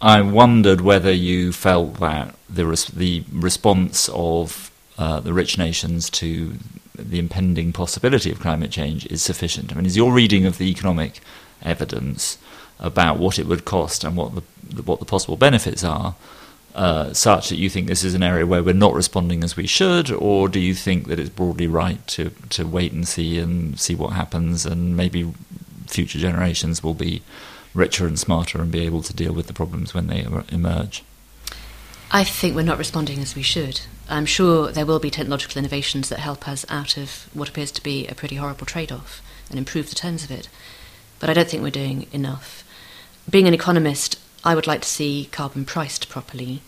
[0.00, 6.10] I wondered whether you felt that the res- the response of uh, the rich nations
[6.10, 6.54] to
[6.94, 9.72] the impending possibility of climate change is sufficient.
[9.72, 11.20] I mean, is your reading of the economic
[11.62, 12.38] evidence
[12.78, 14.42] about what it would cost and what the
[14.82, 16.14] what the possible benefits are
[16.76, 19.66] uh, such that you think this is an area where we're not responding as we
[19.66, 23.80] should, or do you think that it's broadly right to to wait and see and
[23.80, 25.32] see what happens, and maybe
[25.86, 27.22] future generations will be
[27.72, 31.02] richer and smarter and be able to deal with the problems when they emerge?
[32.10, 33.80] I think we're not responding as we should.
[34.08, 37.82] I'm sure there will be technological innovations that help us out of what appears to
[37.82, 40.48] be a pretty horrible trade off and improve the terms of it.
[41.20, 42.64] But I don't think we're doing enough.
[43.28, 46.62] Being an economist, I would like to see carbon priced properly,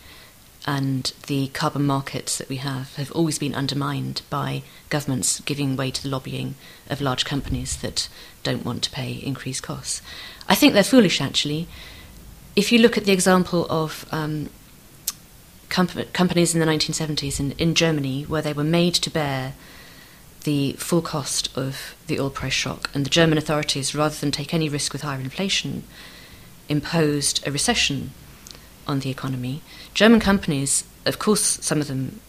[0.67, 5.93] and the carbon markets that we have have always been undermined by governments giving way
[5.93, 6.57] to the lobbying
[6.91, 8.09] of large companies that
[8.43, 10.03] don't want to pay increased costs.
[10.49, 11.69] I think they're foolish, actually.
[12.57, 14.51] If you look at the example of um,
[15.69, 19.55] com- companies in the 1970s in, in Germany, where they were made to bear
[20.43, 24.53] the full cost of the oil price shock, and the German authorities, rather than take
[24.53, 25.85] any risk with higher inflation,
[26.69, 28.13] imposed a recession
[28.87, 29.63] on the economy.
[29.95, 32.21] German companies, of course, some of them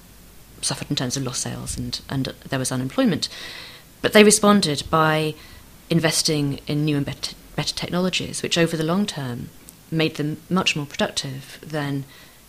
[0.62, 3.30] suffered in terms of lost sales and, and there was unemployment,
[4.02, 5.34] but they responded by
[5.90, 9.50] investing in new and better, better technologies, which over the long term
[9.92, 12.06] made them much more productive than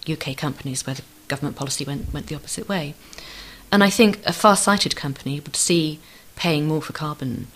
[0.08, 2.94] UK companies where the government policy went, went the opposite way.
[3.72, 6.00] And I think a far sighted company would see
[6.36, 7.46] paying more for carbon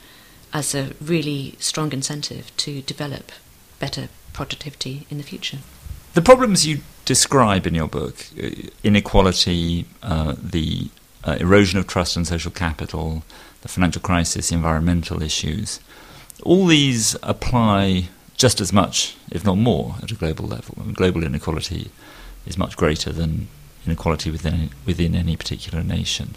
[0.52, 3.32] as a really strong incentive to develop
[3.80, 5.58] better productivity in the future.
[6.12, 8.50] The problems you describe in your book uh,
[8.82, 10.90] inequality, uh, the
[11.24, 13.24] uh, erosion of trust and social capital,
[13.62, 15.80] the financial crisis, environmental issues
[16.44, 20.76] all these apply just as much, if not more, at a global level.
[20.78, 21.90] I mean, global inequality
[22.46, 23.48] is much greater than
[23.86, 26.34] inequality within within any particular nation.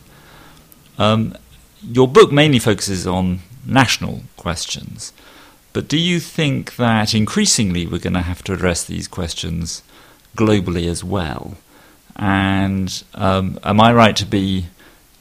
[0.98, 1.36] Um,
[1.82, 5.14] your book mainly focuses on national questions,
[5.78, 9.84] but do you think that increasingly we're going to have to address these questions
[10.36, 11.56] globally as well?
[12.16, 14.70] And um, am I right to be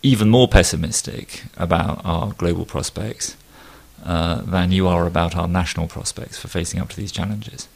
[0.03, 3.37] even more pessimistic about our global prospects
[4.03, 7.69] uh, than you are about our national prospects for facing up to these challenges?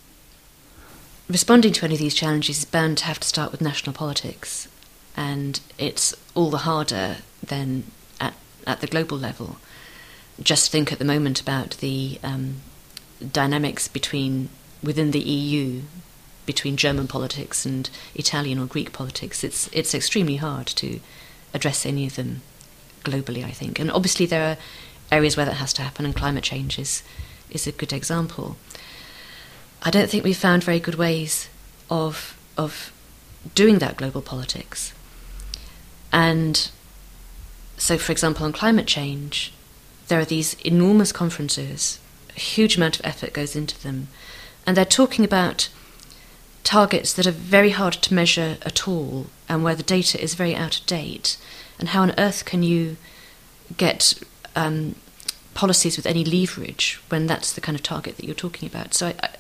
[1.29, 4.69] responding to any of these challenges is bound to have to start with national politics,
[5.15, 7.85] and it's all the harder than
[8.19, 8.33] at,
[8.67, 9.59] at the global level.
[10.43, 12.63] Just think at the moment about the um,
[13.21, 14.49] dynamics between
[14.83, 15.83] within the EU
[16.47, 19.45] between German politics and Italian or Greek politics.
[19.45, 21.01] It's it's extremely hard to
[21.55, 22.43] address any of them
[23.05, 23.79] globally, I think.
[23.79, 24.57] And obviously there are
[25.13, 27.03] areas where that has to happen, and climate change is
[27.51, 28.57] is a good example.
[29.83, 31.49] I don't think we've found very good ways
[31.89, 32.93] of of
[33.55, 34.93] doing that global politics.
[36.13, 36.71] And
[37.77, 39.53] so, for example, on climate change,
[40.09, 41.99] there are these enormous conferences,
[42.37, 44.09] a huge amount of effort goes into them,
[44.67, 45.69] and they're talking about
[46.65, 50.55] targets that are very hard to measure at all and where the data is very
[50.55, 51.37] out of date.
[51.79, 52.97] And how on earth can you
[53.77, 54.23] get
[54.55, 54.95] um,
[55.55, 58.95] policies with any leverage when that's the kind of target that you're talking about?
[58.95, 59.31] So I,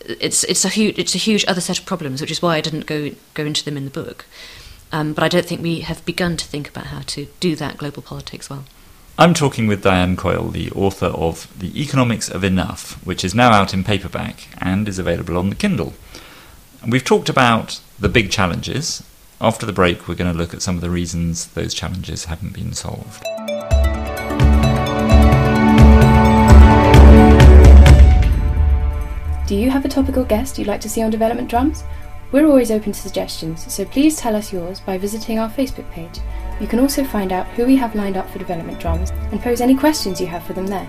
[0.00, 2.60] it's it's a huge it's a huge other set of problems, which is why I
[2.60, 4.24] didn't go go into them in the book.
[4.90, 7.76] Um, but I don't think we have begun to think about how to do that
[7.76, 8.64] global politics well.
[9.20, 13.50] I'm talking with Diane Coyle, the author of The Economics of Enough, which is now
[13.50, 15.94] out in paperback and is available on the Kindle.
[16.86, 19.02] We've talked about the big challenges.
[19.40, 22.52] After the break, we're going to look at some of the reasons those challenges haven't
[22.52, 23.24] been solved.
[29.48, 31.82] Do you have a topical guest you'd like to see on Development Drums?
[32.30, 36.20] We're always open to suggestions, so please tell us yours by visiting our Facebook page.
[36.60, 39.62] You can also find out who we have lined up for Development Drums and pose
[39.62, 40.86] any questions you have for them there.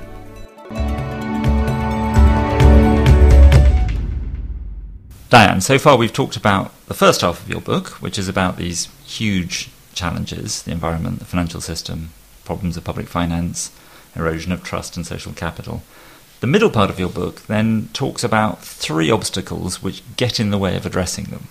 [5.29, 8.57] Diane, so far we've talked about the first half of your book, which is about
[8.57, 12.09] these huge challenges the environment, the financial system,
[12.43, 13.71] problems of public finance,
[14.13, 15.83] erosion of trust and social capital.
[16.39, 20.57] The middle part of your book then talks about three obstacles which get in the
[20.57, 21.47] way of addressing them.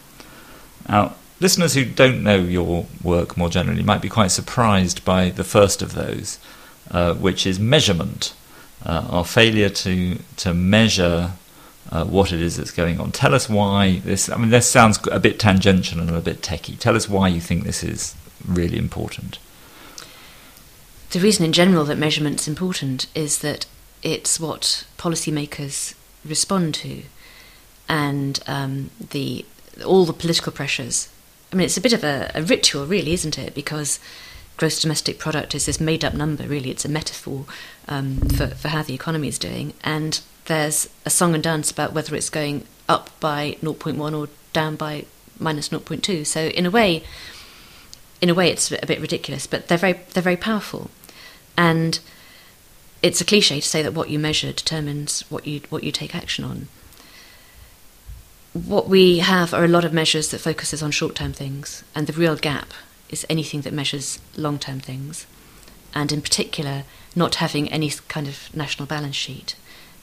[0.88, 5.44] Now, listeners who don't know your work more generally might be quite surprised by the
[5.44, 6.38] first of those,
[6.90, 8.34] uh, which is measurement.
[8.84, 11.32] Uh, our failure to to measure
[11.90, 13.10] uh, what it is that's going on.
[13.10, 14.30] Tell us why this.
[14.30, 16.78] I mean, this sounds a bit tangential and a bit techie.
[16.78, 18.14] Tell us why you think this is
[18.46, 19.38] really important.
[21.10, 23.66] The reason, in general, that measurement's important is that
[24.02, 27.02] it's what policymakers respond to,
[27.88, 29.44] and um, the
[29.84, 31.08] all the political pressures.
[31.52, 33.54] I mean, it's a bit of a, a, ritual, really, isn't it?
[33.54, 33.98] Because
[34.58, 36.44] gross domestic product is this made-up number.
[36.44, 37.44] Really, it's a metaphor
[37.86, 41.92] um, for for how the economy is doing, and there's a song and dance about
[41.92, 45.04] whether it's going up by 0.1 or down by
[45.38, 46.26] minus 0.2.
[46.26, 47.02] So, in a way,
[48.20, 50.90] in a way, it's a bit ridiculous, but they're very they're very powerful,
[51.56, 52.00] and
[53.02, 56.14] it's a cliche to say that what you measure determines what you what you take
[56.14, 56.68] action on.
[58.52, 62.12] What we have are a lot of measures that focuses on short-term things, and the
[62.12, 62.72] real gap
[63.08, 65.26] is anything that measures long-term things,
[65.94, 66.84] and in particular,
[67.14, 69.54] not having any kind of national balance sheet,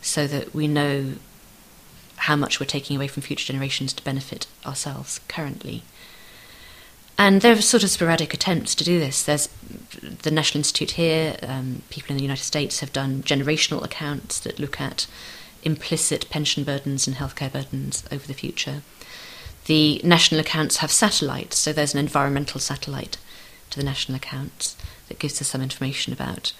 [0.01, 1.13] so that we know
[2.17, 5.83] how much we're taking away from future generations to benefit ourselves currently.
[7.17, 9.23] And there are sort of sporadic attempts to do this.
[9.23, 9.47] There's
[10.23, 14.59] the National Institute here, um, people in the United States have done generational accounts that
[14.59, 15.07] look at
[15.63, 18.81] implicit pension burdens and healthcare burdens over the future.
[19.65, 23.17] The national accounts have satellites, so there's an environmental satellite
[23.71, 24.75] to the national accounts
[25.07, 26.53] that gives us some information about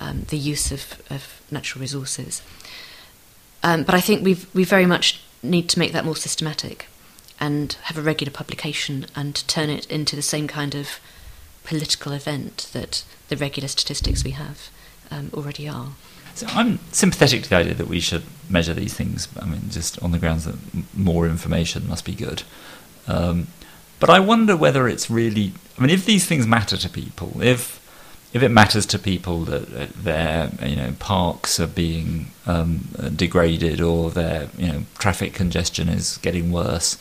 [0.00, 2.42] um, the use of, of natural resources.
[3.62, 6.86] Um, but I think we we very much need to make that more systematic
[7.42, 11.00] and have a regular publication and turn it into the same kind of
[11.64, 14.70] political event that the regular statistics we have
[15.10, 15.88] um, already are.
[16.36, 19.26] So I'm sympathetic to the idea that we should measure these things.
[19.40, 20.54] I mean, just on the grounds that
[20.96, 22.44] more information must be good.
[23.08, 23.48] Um,
[23.98, 25.52] but I wonder whether it's really.
[25.76, 27.80] I mean, if these things matter to people, if
[28.32, 34.10] if it matters to people that their you know parks are being um, degraded or
[34.12, 36.96] their you know traffic congestion is getting worse,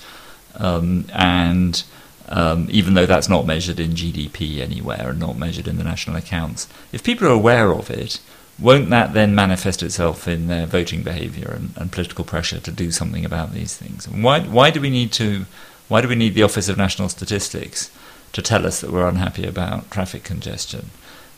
[0.55, 1.83] um, and
[2.29, 6.15] um, even though that's not measured in GDP anywhere and not measured in the national
[6.15, 8.19] accounts, if people are aware of it,
[8.59, 12.91] won't that then manifest itself in their voting behaviour and, and, political pressure to do
[12.91, 14.05] something about these things?
[14.07, 15.45] And why why do we need to
[15.87, 17.91] why do we need the Office of National Statistics
[18.33, 20.91] to tell us that we're unhappy about traffic congestion?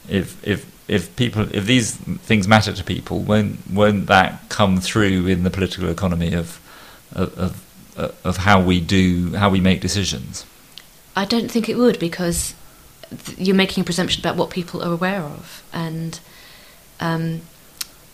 [0.10, 5.28] if if if people if these things matter to people, won't won't that come through
[5.28, 6.60] in the political economy of
[7.14, 7.63] of of,
[7.96, 10.46] of how we do how we make decisions?
[11.16, 12.56] I don't think it would because
[13.38, 16.20] you're making a presumption about what people are aware of, and
[17.00, 17.42] um,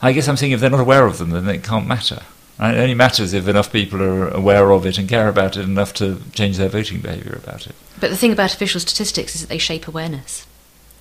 [0.02, 2.22] I guess I'm saying if they're not aware of them, then it can't matter.
[2.60, 5.94] It only matters if enough people are aware of it and care about it enough
[5.96, 7.76] to change their voting behaviour about it.
[8.02, 10.46] But the thing about official statistics is that they shape awareness.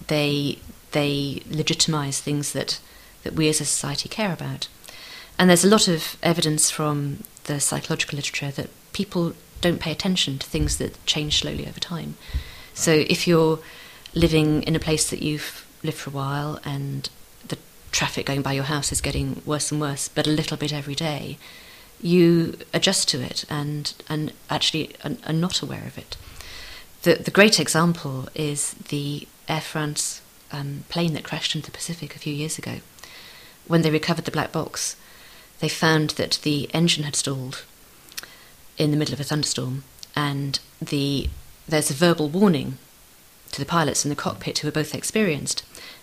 [0.06, 0.60] They
[0.92, 2.80] they legitimize things that,
[3.22, 4.68] that we as a society care about.
[5.38, 10.38] And there's a lot of evidence from the psychological literature that people don't pay attention
[10.38, 12.14] to things that change slowly over time.
[12.74, 13.58] So if you're
[14.14, 17.10] living in a place that you've lived for a while and
[17.46, 17.58] the
[17.90, 20.94] traffic going by your house is getting worse and worse, but a little bit every
[20.94, 21.38] day,
[22.00, 26.16] you adjust to it and, and actually are, are not aware of it.
[27.02, 30.20] The, the great example is the Air France
[30.52, 32.76] um, plane that crashed into the Pacific a few years ago.
[33.66, 34.96] When they recovered the black box,
[35.60, 37.64] they found that the engine had stalled
[38.76, 39.84] in the middle of a thunderstorm,
[40.14, 41.28] and the
[41.66, 42.78] there's a verbal warning
[43.52, 45.62] to the pilots in the cockpit who were both experienced,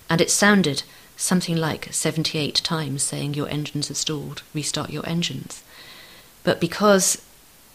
[0.10, 0.84] and it sounded
[1.18, 5.64] something like 78 times saying your engines have stalled, restart your engines.
[6.44, 7.22] But because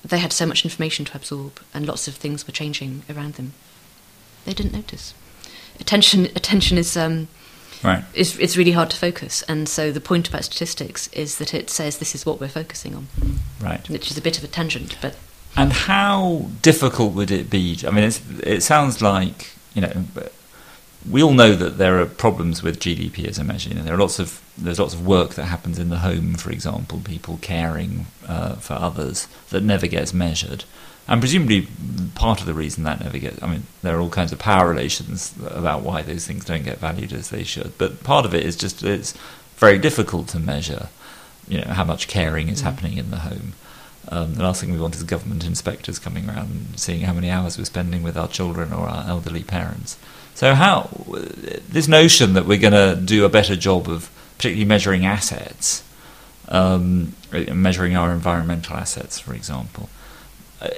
[0.05, 3.55] they had so much information to absorb and lots of things were changing around them,
[4.45, 5.15] they didn't notice
[5.81, 7.29] attention attention is um,
[7.83, 8.05] right.
[8.15, 9.43] is it's really hard to focus.
[9.43, 12.95] And so the point about statistics is that it says this is what we're focusing
[12.95, 13.09] on.
[13.61, 13.89] Right.
[13.89, 15.17] Which is a bit of a tangent, but.
[15.57, 17.79] And how difficult would it be?
[17.87, 18.11] I mean,
[18.43, 20.05] it sounds like you know.
[21.11, 23.71] We all know that there are problems with GDP as a measure.
[23.71, 26.35] You know, there are lots of there's lots of work that happens in the home,
[26.35, 30.65] for example, people caring uh, for others that never gets measured.
[31.11, 31.67] And presumably,
[32.15, 34.71] part of the reason that never gets, I mean, there are all kinds of power
[34.71, 37.77] relations about why those things don't get valued as they should.
[37.79, 39.13] But part of it is just it's
[39.57, 40.89] very difficult to measure,
[41.49, 42.65] you know, how much caring is mm.
[42.65, 43.55] happening in the home.
[44.09, 47.29] Um, the last thing we want is government inspectors coming around and seeing how many
[47.29, 49.99] hours we're spending with our children or our elderly parents.
[50.37, 50.91] So, how
[51.69, 55.83] this notion that we're going to do a better job of particularly measuring assets,
[56.49, 57.15] um,
[57.53, 59.91] measuring our environmental assets, for example,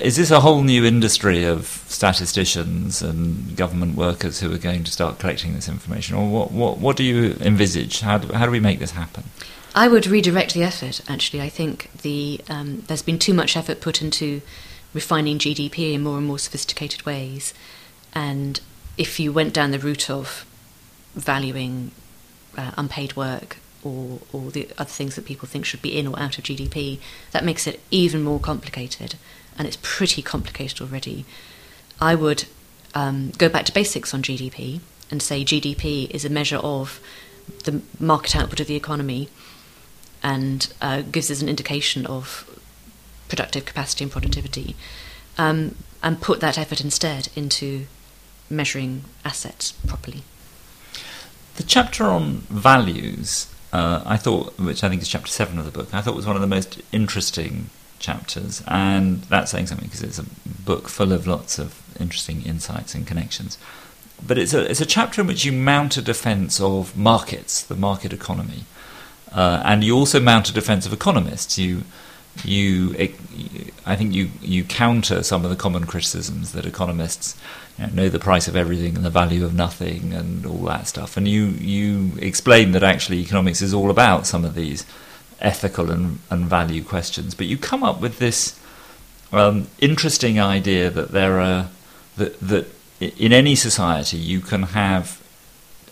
[0.01, 4.93] is this a whole new industry of statisticians and government workers who are going to
[4.93, 6.53] start collecting this information, or what?
[6.53, 8.01] What, what do you envisage?
[8.01, 9.25] How do, how do we make this happen?
[9.75, 11.01] I would redirect the effort.
[11.09, 14.43] Actually, I think the um, there's been too much effort put into
[14.95, 17.53] refining GDP in more and more sophisticated ways,
[18.15, 18.61] and
[18.97, 20.47] if you went down the route of
[21.15, 21.91] valuing
[22.57, 26.19] uh, unpaid work or, or the other things that people think should be in or
[26.19, 27.01] out of GDP,
[27.33, 29.17] that makes it even more complicated
[29.59, 31.25] and it's pretty complicated already,
[32.01, 32.45] I would
[32.95, 34.81] um, go back to basics on GDP
[35.11, 37.01] and say GDP is a measure of
[37.65, 39.29] the market output of the economy
[40.23, 42.49] and uh, gives us an indication of
[43.29, 44.77] productive capacity and productivity,
[45.39, 47.87] um, and put that effort instead into
[48.51, 50.23] measuring assets properly.
[51.57, 55.71] The chapter on values, uh, I thought, which I think is chapter seven of the
[55.71, 57.71] book, I thought was one of the most interesting
[58.03, 60.27] chapters, and that's saying something because it's a
[60.65, 63.57] book full of lots of interesting insights and connections.
[64.25, 67.75] But it's a it's a chapter in which you mount a defence of markets, the
[67.75, 68.65] market economy,
[69.33, 71.59] uh, and you also mount a defence of economists.
[71.59, 71.85] You
[72.45, 72.95] you
[73.87, 77.37] I think you you counter some of the common criticisms that economists
[77.79, 80.87] you know, know, the price of everything and the value of nothing and all that
[80.87, 84.85] stuff, and you you explain that actually economics is all about some of these
[85.43, 87.35] ethical and, and value questions.
[87.35, 88.59] But you come up with this
[89.33, 91.69] um, interesting idea that there are
[92.17, 92.67] that that
[93.01, 95.21] in any society you can have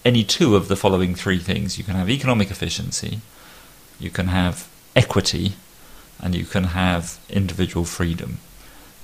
[0.04, 1.76] any two of the following three things.
[1.76, 3.20] You can have economic efficiency,
[3.98, 5.54] you can have equity,
[6.20, 8.38] and you can have individual freedom.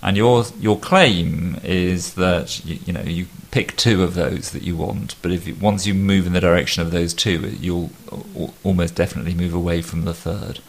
[0.03, 4.63] And your your claim is that you, you, know you pick two of those that
[4.63, 7.91] you want, but if once you move in the direction of those two, you'll
[8.63, 10.61] almost definitely move away from the third.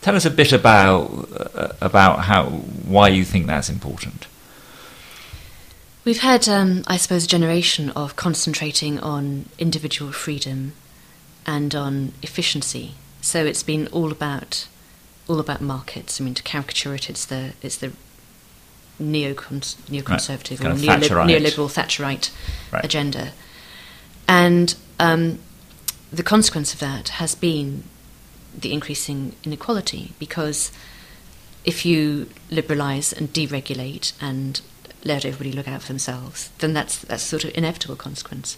[0.00, 4.26] Tell us a bit about uh, about how why you think that's important.
[6.02, 10.72] We've had, um, I suppose, a generation of concentrating on individual freedom
[11.46, 12.94] and on efficiency.
[13.20, 14.66] So it's been all about
[15.28, 16.20] all about markets.
[16.20, 17.92] I mean, to caricature it, it's the it's the
[19.00, 20.72] neocons- neoconservative right.
[20.72, 22.30] or neolib- neoliberal Thatcherite
[22.72, 22.84] right.
[22.84, 23.32] agenda,
[24.28, 25.38] and um,
[26.12, 27.84] the consequence of that has been
[28.56, 30.72] the increasing inequality because
[31.64, 34.60] if you liberalise and deregulate and
[35.04, 38.56] let everybody look out for themselves, then that's that's sort of inevitable consequence.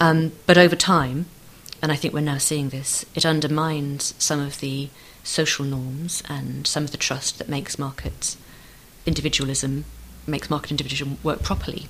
[0.00, 1.26] Um, but over time,
[1.82, 4.88] and I think we're now seeing this, it undermines some of the
[5.22, 8.36] social norms and some of the trust that makes markets
[9.06, 9.84] individualism
[10.26, 11.88] makes market individualism work properly,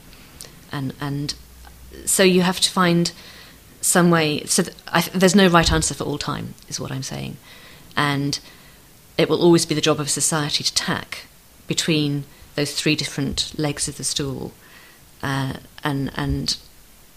[0.71, 1.35] and and
[2.05, 3.13] so you have to find
[3.81, 4.45] some way.
[4.45, 7.37] So th- th- there's no right answer for all time, is what I'm saying,
[7.97, 8.39] and
[9.17, 11.27] it will always be the job of society to tack
[11.67, 14.53] between those three different legs of the stool,
[15.23, 16.57] uh, and and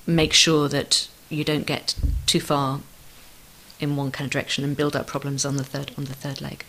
[0.05, 1.95] make sure that you don't get
[2.25, 2.81] too far
[3.79, 6.41] in one kind of direction and build up problems on the third on the third
[6.41, 6.65] leg.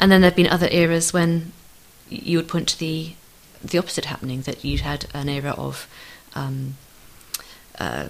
[0.00, 1.52] And then there've been other eras when
[2.10, 3.14] you would point to the
[3.62, 5.86] the opposite happening that you'd had an era of
[6.34, 6.76] um,
[7.78, 8.08] uh,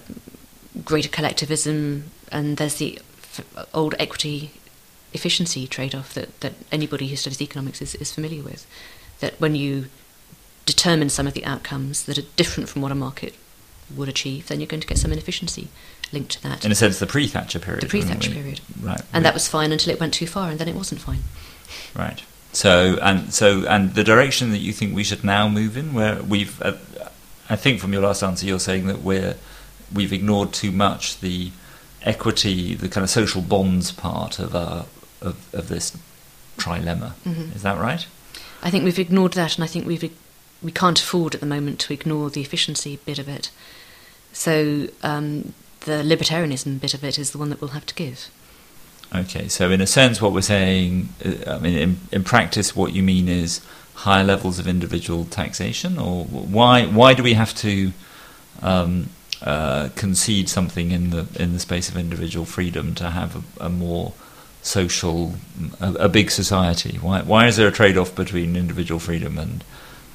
[0.85, 4.51] greater collectivism, and there's the f- old equity
[5.13, 8.65] efficiency trade off that, that anybody who studies economics is, is familiar with.
[9.19, 9.87] That when you
[10.65, 13.35] determine some of the outcomes that are different from what a market
[13.93, 15.67] would achieve, then you're going to get some inefficiency
[16.13, 16.63] linked to that.
[16.63, 17.83] In a sense, the pre Thatcher period.
[17.83, 18.61] The pre Thatcher period.
[18.81, 19.01] Right.
[19.13, 21.23] And that was fine until it went too far, and then it wasn't fine.
[21.95, 22.23] Right.
[22.53, 26.21] So and so and the direction that you think we should now move in, where
[26.21, 26.73] we've, uh,
[27.49, 29.35] I think from your last answer, you're saying that we're
[29.93, 31.51] we've ignored too much the
[32.03, 34.85] equity, the kind of social bonds part of our
[35.21, 35.95] of, of this
[36.57, 37.13] trilemma.
[37.25, 37.55] Mhm.
[37.55, 38.05] Is that right?
[38.63, 40.11] I think we've ignored that, and I think we've
[40.61, 43.49] we can't afford at the moment to ignore the efficiency bit of it.
[44.33, 48.29] So um, the libertarianism bit of it is the one that we'll have to give.
[49.13, 52.93] Okay, so in a sense, what we're saying, uh, I mean, in, in practice, what
[52.93, 53.59] you mean is
[53.93, 57.91] higher levels of individual taxation, or why why do we have to
[58.61, 59.09] um,
[59.41, 63.69] uh, concede something in the in the space of individual freedom to have a, a
[63.69, 64.13] more
[64.61, 65.33] social,
[65.81, 66.97] a, a big society?
[66.97, 69.63] Why why is there a trade off between individual freedom and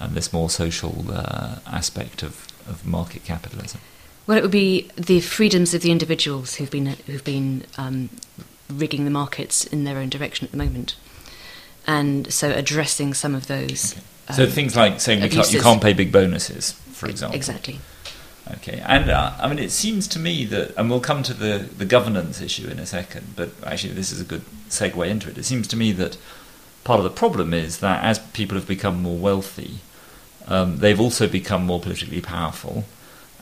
[0.00, 3.80] and this more social uh, aspect of, of market capitalism?
[4.26, 8.08] Well, it would be the freedoms of the individuals who've been who've been um,
[8.70, 10.96] rigging the markets in their own direction at the moment,
[11.86, 13.94] and so addressing some of those.
[14.34, 17.36] So um, things like saying we can't, you can't pay big bonuses, for example.
[17.36, 17.78] Exactly.
[18.54, 21.68] Okay, and uh, I mean, it seems to me that, and we'll come to the,
[21.76, 25.36] the governance issue in a second, but actually, this is a good segue into it.
[25.36, 26.16] It seems to me that
[26.84, 29.78] part of the problem is that as people have become more wealthy,
[30.46, 32.84] um, they've also become more politically powerful,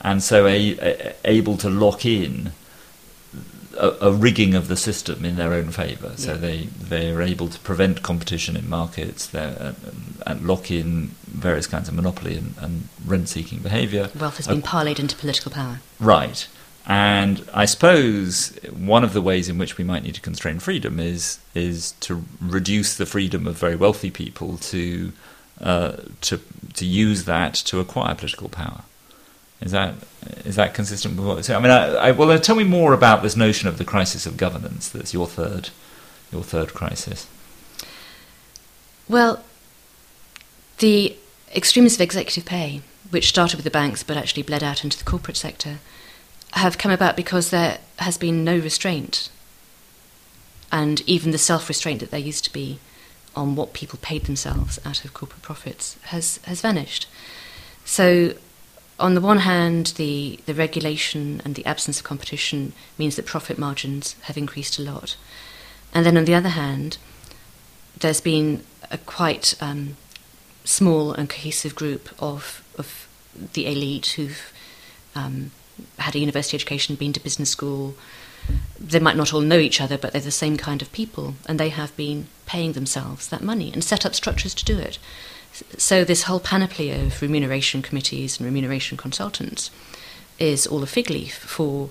[0.01, 2.53] and so a, a, able to lock in
[3.77, 6.13] a, a rigging of the system in their own favour.
[6.17, 6.39] So Yeah.
[6.39, 6.59] they
[6.89, 9.73] they are able to prevent competition in markets, they're, uh,
[10.27, 14.11] and lock in various kinds of monopoly and, and rent-seeking behaviour.
[14.19, 15.81] Wealth has Uh, been parlayed into political power.
[16.01, 16.47] Right.
[16.87, 21.01] And I suppose one of the ways in which we might need to constrain freedom
[21.01, 25.13] is is to reduce the freedom of very wealthy people to
[25.61, 26.41] uh, to
[26.75, 28.83] to use that to acquire political power.
[29.65, 29.95] Is that
[30.45, 31.51] is that consistent with what?
[31.51, 34.37] I mean, I, I, well, tell me more about this notion of the crisis of
[34.37, 34.91] governance.
[34.91, 35.71] That's your third
[36.31, 37.27] your third crisis.
[39.09, 39.43] Well,
[40.79, 41.17] the
[41.55, 45.05] extremes of executive pay, which started with the banks but actually bled out into the
[45.05, 45.79] corporate sector,
[46.53, 49.31] have come about because there has been no restraint.
[50.71, 52.81] And even the self restraint that there used to be
[53.35, 57.07] on what people paid themselves out of corporate profits has, has vanished.
[57.85, 58.35] So,
[58.99, 63.59] on the one hand, the, the regulation and the absence of competition means that profit
[63.59, 65.17] margins have increased a lot.
[65.93, 66.99] And then on the other hand,
[67.99, 69.97] there's been a quite um,
[70.65, 73.09] small and cohesive group of, of
[73.53, 74.53] the elite who've
[75.15, 75.51] um,
[75.99, 77.95] had a university education, been to business school.
[78.79, 81.59] They might not all know each other, but they're the same kind of people, and
[81.59, 84.99] they have been paying themselves that money and set up structures to do it.
[85.79, 89.71] So, this whole panoply of remuneration committees and remuneration consultants
[90.39, 91.91] is all a fig leaf for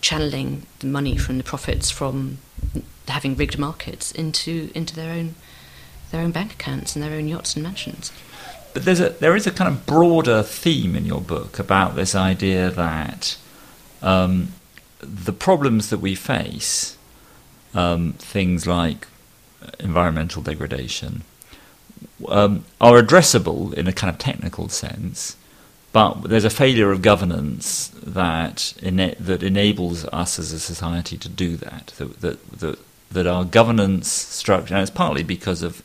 [0.00, 2.38] channeling the money from the profits from
[3.08, 5.34] having rigged markets into into their own
[6.10, 8.12] their own bank accounts and their own yachts and mansions.
[8.74, 12.14] But there's a there is a kind of broader theme in your book about this
[12.14, 13.36] idea that
[14.02, 14.52] um,
[15.00, 16.96] the problems that we face,
[17.74, 19.06] um, things like
[19.78, 21.22] environmental degradation,
[22.28, 25.36] um, are addressable in a kind of technical sense
[25.92, 31.28] but there's a failure of governance that ena- that enables us as a society to
[31.28, 31.92] do that.
[31.98, 32.78] That that that,
[33.10, 35.82] that our governance structure, and it's partly because of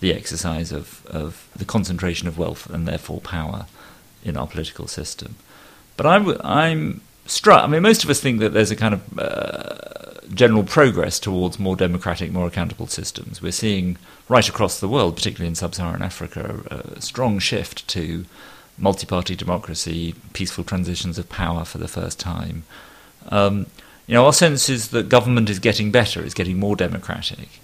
[0.00, 3.64] the exercise of, of the concentration of wealth and therefore power
[4.22, 5.36] in our political system.
[5.96, 7.64] But i w- I'm struck.
[7.64, 11.58] I mean, most of us think that there's a kind of uh, general progress towards
[11.58, 13.40] more democratic, more accountable systems.
[13.40, 13.96] We're seeing
[14.28, 18.24] right across the world, particularly in sub-Saharan Africa, a, strong shift to
[18.78, 22.64] multi-party democracy, peaceful transitions of power for the first time.
[23.28, 23.66] Um,
[24.06, 27.60] you know, our sense is that government is getting better, is getting more democratic.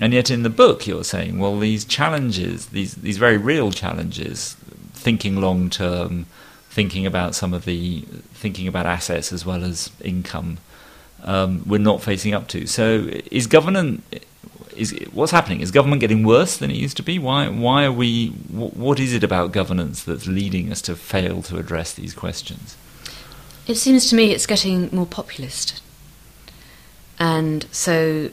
[0.00, 4.56] And yet, in the book, you're saying, well, these challenges, these these very real challenges,
[4.94, 6.24] thinking long term,
[6.70, 8.06] thinking about some of the
[8.42, 10.58] thinking about assets as well as income,
[11.22, 12.66] um, we're not facing up to.
[12.66, 14.04] So, is government
[14.76, 15.60] is what's happening?
[15.60, 17.18] Is government getting worse than it used to be?
[17.18, 18.28] Why why are we?
[18.50, 22.76] What is it about governance that's leading us to fail to address these questions?
[23.66, 25.80] It seems to me it's getting more populist,
[27.18, 28.30] and so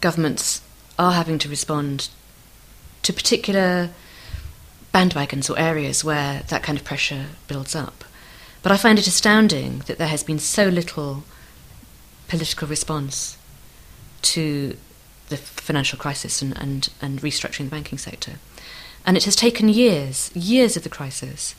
[0.00, 0.62] governments
[0.98, 2.08] are having to respond
[3.02, 3.90] to particular
[4.92, 7.97] bandwagons or areas where that kind of pressure builds up.
[8.68, 11.24] But I find it astounding that there has been so little
[12.28, 13.38] political response
[14.20, 14.76] to
[15.30, 18.32] the financial crisis and, and, and restructuring the banking sector.
[19.06, 21.54] And it has taken years, years of the crisis,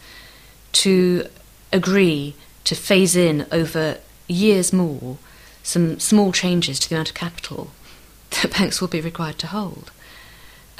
[0.73, 1.25] to
[1.73, 2.35] agree
[2.65, 3.97] to phase in over
[4.27, 5.17] years more
[5.63, 7.71] some small changes to the amount of capital
[8.29, 9.91] that banks will be required to hold.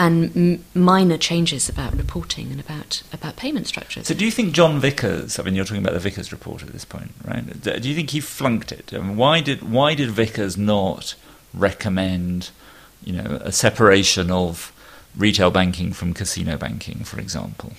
[0.02, 4.08] And m- minor changes about reporting and about, about payment structures.
[4.08, 5.38] So, do you think John Vickers?
[5.38, 7.44] I mean, you're talking about the Vickers report at this point, right?
[7.62, 8.94] Do you think he flunked it?
[8.94, 11.16] I mean, why did why did Vickers not
[11.54, 12.52] recommend,
[13.04, 14.72] you know, a separation of
[15.18, 17.74] retail banking from casino banking, for example?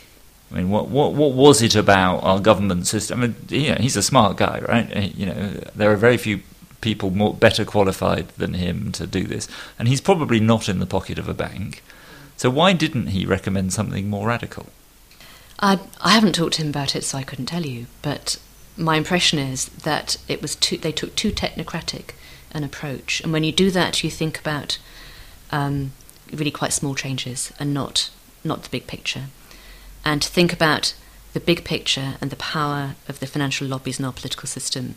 [0.52, 3.22] I mean, what what what was it about our government system?
[3.22, 3.36] I mean,
[3.70, 5.14] know, he's a smart guy, right?
[5.14, 6.40] You know, there are very few
[6.80, 9.48] people more better qualified than him to do this,
[9.78, 11.82] and he's probably not in the pocket of a bank.
[12.40, 14.68] So why didn't he recommend something more radical?
[15.58, 17.84] I I haven't talked to him about it, so I couldn't tell you.
[18.00, 18.38] But
[18.78, 22.14] my impression is that it was too, they took too technocratic
[22.52, 24.78] an approach, and when you do that, you think about
[25.52, 25.92] um,
[26.32, 28.08] really quite small changes and not
[28.42, 29.24] not the big picture,
[30.02, 30.94] and to think about
[31.34, 34.94] the big picture and the power of the financial lobbies in our political system.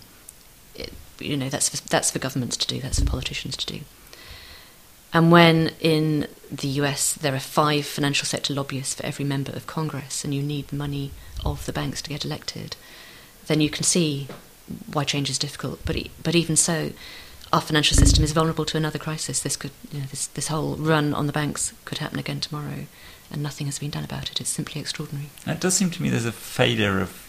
[0.75, 2.79] It, you know that's for, that's for governments to do.
[2.79, 3.79] That's for politicians to do.
[5.14, 9.68] And when in the US there are five financial sector lobbyists for every member of
[9.68, 11.11] Congress, and you need the money
[11.45, 12.76] of the banks to get elected,
[13.47, 14.28] then you can see
[14.91, 15.80] why change is difficult.
[15.86, 16.91] But but even so,
[17.51, 19.41] our financial system is vulnerable to another crisis.
[19.41, 22.86] This could you know, this this whole run on the banks could happen again tomorrow,
[23.32, 24.41] and nothing has been done about it.
[24.41, 25.30] It's simply extraordinary.
[25.45, 27.20] It does seem to me there's a failure of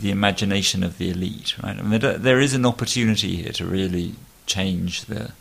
[0.00, 1.76] the imagination of the elite, right?
[1.76, 4.14] I mean, there is an opportunity here to really
[4.46, 5.32] change the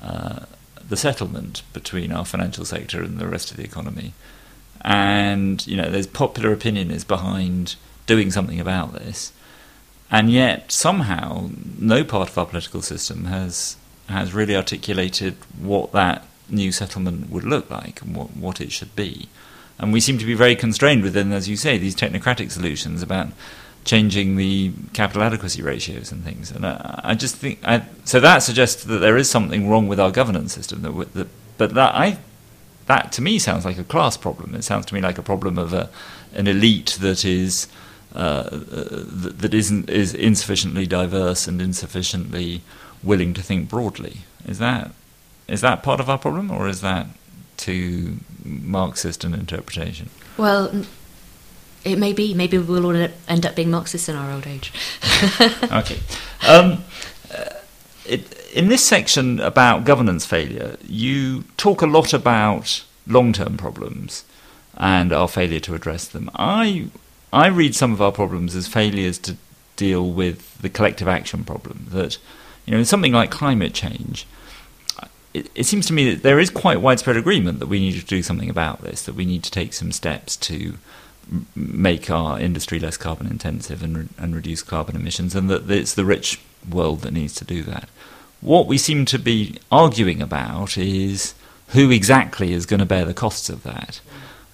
[0.00, 0.44] uh,
[0.88, 4.12] the settlement between our financial sector and the rest of the economy,
[4.82, 7.76] and you know, there's popular opinion is behind
[8.06, 9.32] doing something about this,
[10.10, 13.76] and yet somehow no part of our political system has
[14.08, 18.94] has really articulated what that new settlement would look like and what, what it should
[18.94, 19.28] be.
[19.78, 23.28] And we seem to be very constrained within, as you say, these technocratic solutions about
[23.84, 26.50] changing the capital adequacy ratios and things.
[26.50, 30.00] And I, I just think I, so that suggests that there is something wrong with
[30.00, 30.82] our governance system.
[30.82, 31.28] That, that,
[31.58, 32.18] but that I
[32.86, 34.54] that to me sounds like a class problem.
[34.54, 35.90] It sounds to me like a problem of a,
[36.34, 37.68] an elite that is
[38.14, 42.62] uh, that, that isn't is insufficiently diverse and insufficiently
[43.02, 44.18] willing to think broadly.
[44.46, 44.92] Is that
[45.46, 47.06] is that part of our problem, or is that
[47.56, 50.10] too Marxist an interpretation?
[50.36, 50.84] Well,
[51.84, 52.34] it may be.
[52.34, 54.72] Maybe we'll all end up being Marxists in our old age.
[55.64, 55.98] okay.
[56.46, 56.84] Um,
[57.32, 57.50] uh,
[58.06, 64.24] it, in this section about governance failure, you talk a lot about long-term problems
[64.76, 66.30] and our failure to address them.
[66.34, 66.88] I
[67.32, 69.36] I read some of our problems as failures to
[69.76, 71.86] deal with the collective action problem.
[71.90, 72.18] That
[72.64, 74.26] you know, in something like climate change
[75.34, 78.06] it, it, seems to me that there is quite widespread agreement that we need to
[78.06, 80.74] do something about this, that we need to take some steps to
[81.54, 85.94] make our industry less carbon intensive and, re- and reduce carbon emissions, and that it's
[85.94, 87.88] the rich world that needs to do that.
[88.40, 91.34] What we seem to be arguing about is
[91.68, 94.00] who exactly is going to bear the costs of that.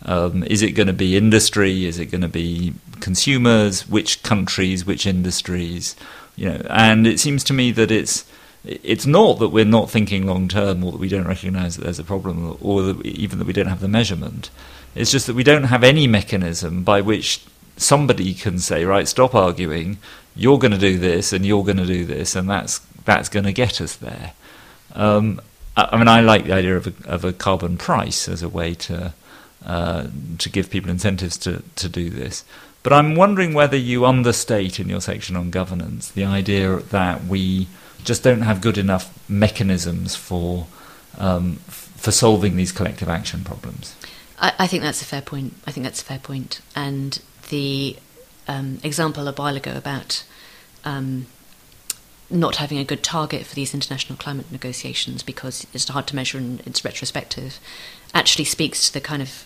[0.04, 1.84] Um, is it going to be industry?
[1.84, 3.88] Is it going to be consumers?
[3.88, 4.86] Which countries?
[4.86, 5.96] Which industries?
[6.36, 8.24] You know, and it seems to me that it's
[8.64, 11.98] it's not that we're not thinking long term or that we don't recognize that there's
[11.98, 14.50] a problem or that we, even that we don't have the measurement.
[14.94, 17.44] It's just that we don't have any mechanism by which
[17.76, 19.98] somebody can say, right, stop arguing.
[20.34, 23.44] You're going to do this, and you're going to do this, and that's that's going
[23.44, 24.32] to get us there.
[24.94, 25.40] Um,
[25.76, 28.74] I, mean, I like the idea of a, of a carbon price as a way
[28.74, 29.12] to
[29.64, 30.06] uh,
[30.38, 32.44] to give people incentives to to do this.
[32.82, 37.68] But I'm wondering whether you understate in your section on governance the idea that we
[38.04, 40.66] just don't have good enough mechanisms for
[41.18, 43.94] um, for solving these collective action problems.
[44.40, 45.54] I, I, think that's a fair point.
[45.66, 46.60] I think that's a fair point.
[46.74, 47.20] And
[47.50, 47.96] the
[48.48, 50.24] um, example a while ago about
[50.84, 51.26] um,
[52.30, 56.38] not having a good target for these international climate negotiations because it's hard to measure
[56.38, 57.58] and it's retrospective
[58.14, 59.44] actually speaks to the kind of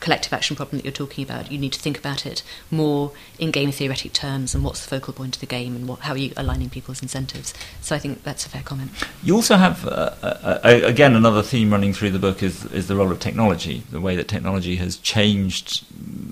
[0.00, 3.50] collective action problem that you're talking about, you need to think about it more in
[3.50, 6.18] game theoretic terms and what's the focal point of the game and what, how are
[6.18, 7.54] you aligning people's incentives.
[7.80, 8.90] So I think that's a fair comment.
[9.22, 12.88] You also have, uh, uh, uh, again, another theme running through the book is, is
[12.88, 15.84] the role of technology, the way that technology has changed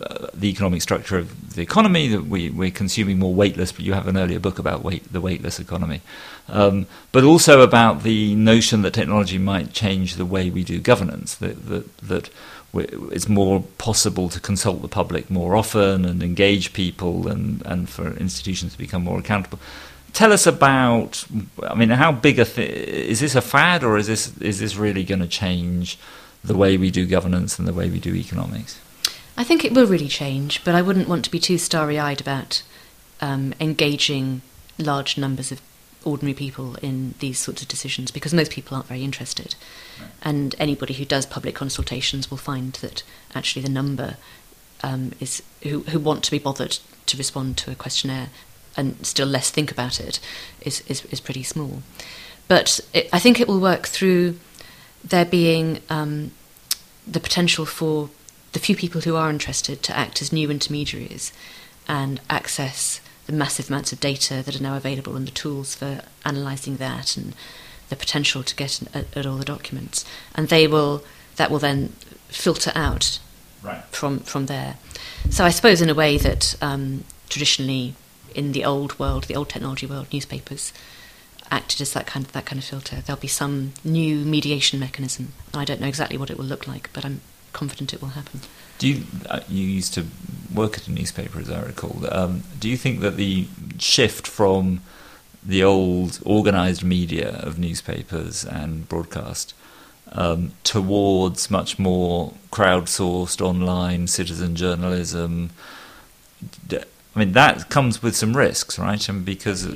[0.02, 3.92] uh, the economic structure of the economy, that we, we're consuming more weightless, but you
[3.92, 6.00] have an earlier book about weight, the weightless economy.
[6.48, 11.34] Um, but also about the notion that technology might change the way we do governance,
[11.36, 12.30] that, that, that
[12.76, 18.16] it's more possible to consult the public more often and engage people and, and for
[18.16, 19.58] institutions to become more accountable.
[20.12, 21.24] Tell us about,
[21.62, 24.76] I mean, how big a thing, is this a fad or is this, is this
[24.76, 25.98] really going to change
[26.44, 28.78] the way we do governance and the way we do economics?
[29.36, 32.20] I think it will really change, but I wouldn't want to be too starry eyed
[32.20, 32.62] about
[33.20, 34.42] um, engaging
[34.78, 35.60] large numbers of
[36.04, 39.54] ordinary people in these sorts of decisions because most people aren't very interested.
[40.00, 40.10] Right.
[40.22, 43.02] And anybody who does public consultations will find that
[43.34, 44.16] actually the number
[44.82, 48.28] um, is who, who want to be bothered to respond to a questionnaire
[48.76, 50.20] and still less think about it
[50.60, 51.82] is, is, is pretty small.
[52.48, 54.38] But it, I think it will work through
[55.02, 56.32] there being um,
[57.06, 58.10] the potential for
[58.52, 61.32] the few people who are interested to act as new intermediaries
[61.88, 66.02] and access the massive amounts of data that are now available and the tools for
[66.24, 67.34] analysing that and
[67.88, 70.04] the potential to get at, at, all the documents.
[70.34, 71.04] And they will
[71.36, 71.92] that will then
[72.28, 73.18] filter out
[73.62, 73.82] right.
[73.90, 74.76] from from there.
[75.30, 77.94] So I suppose in a way that um, traditionally
[78.34, 80.72] in the old world, the old technology world, newspapers
[81.50, 82.96] acted as that kind of that kind of filter.
[82.96, 85.32] There'll be some new mediation mechanism.
[85.52, 87.20] I don't know exactly what it will look like, but I'm
[87.52, 88.40] confident it will happen.
[88.78, 90.06] Do you uh, you used to
[90.52, 92.06] work at a newspaper, as I recall?
[92.10, 93.46] Um, do you think that the
[93.78, 94.80] shift from
[95.42, 99.54] the old organised media of newspapers and broadcast
[100.12, 105.50] um, towards much more crowdsourced online citizen journalism?
[106.70, 109.08] I mean, that comes with some risks, right?
[109.08, 109.66] And because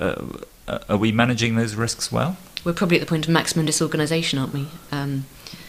[0.00, 2.36] uh, uh, are we managing those risks well?
[2.64, 4.66] We're probably at the point of maximum disorganisation, aren't we?
[4.90, 5.26] Um,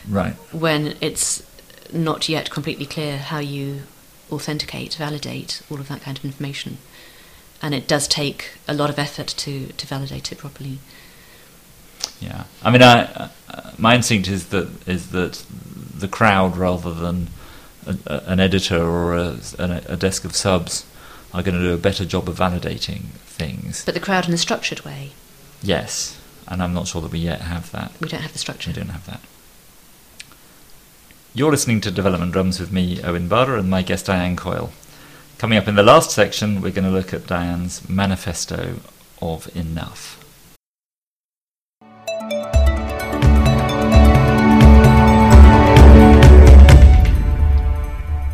[0.09, 0.33] right.
[0.51, 1.43] When it's
[1.91, 3.83] not yet completely clear how you
[4.31, 6.77] authenticate, validate all of that kind of information.
[7.61, 10.79] And it does take a lot of effort to, to validate it properly.
[12.19, 15.43] Yeah, I mean, I, uh, my instinct is that is that
[15.95, 17.29] the crowd, rather than
[17.85, 20.85] a, a, an editor or a, a, desk of subs,
[21.33, 23.85] are going to do a better job of validating things.
[23.85, 25.11] But the crowd in a structured way.
[25.61, 27.91] Yes, and I'm not sure that we yet have that.
[27.99, 28.69] We don't have the structure.
[28.69, 29.21] We don't have that.
[31.39, 34.73] You're listening to Development Drums with me, Owen Barder, and my guest Diane Coyle.
[35.37, 38.81] Coming up in the last section, we're going to look at Diane's manifesto
[39.21, 40.21] of enough.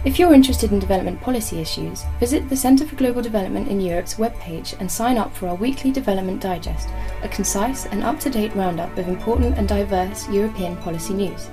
[0.04, 4.16] If you're interested in development policy issues, visit the Centre for Global Development in Europe's
[4.16, 6.90] webpage and sign up for our weekly Development Digest,
[7.22, 11.52] a concise and up to date roundup of important and diverse European policy news.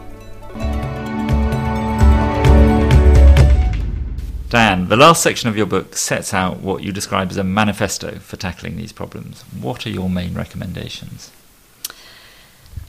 [4.52, 8.18] Diane, the last section of your book sets out what you describe as a manifesto
[8.18, 9.40] for tackling these problems.
[9.58, 11.32] What are your main recommendations?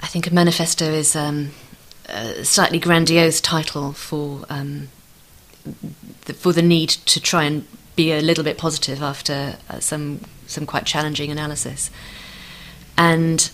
[0.02, 1.52] I think a manifesto is um,
[2.10, 4.90] a slightly grandiose title for um,
[6.26, 10.20] the, for the need to try and be a little bit positive after uh, some
[10.46, 11.90] some quite challenging analysis,
[12.98, 13.52] and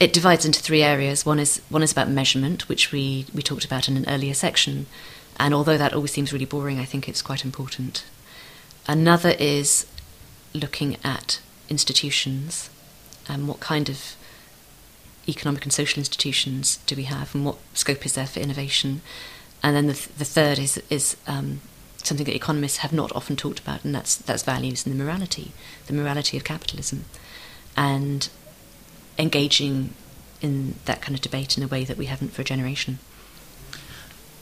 [0.00, 1.26] it divides into three areas.
[1.26, 4.86] One is one is about measurement, which we we talked about in an earlier section
[5.38, 8.04] and although that always seems really boring, I think it's quite important.
[8.86, 9.86] Another is
[10.52, 12.70] looking at institutions
[13.28, 14.16] and what kind of
[15.28, 19.00] economic and social institutions do we have and what scope is there for innovation.
[19.62, 21.60] And then the, th- the third is, is um,
[21.96, 25.52] something that economists have not often talked about, and that's, that's values and the morality,
[25.86, 27.06] the morality of capitalism,
[27.76, 28.28] and
[29.18, 29.94] engaging
[30.42, 32.98] in that kind of debate in a way that we haven't for a generation.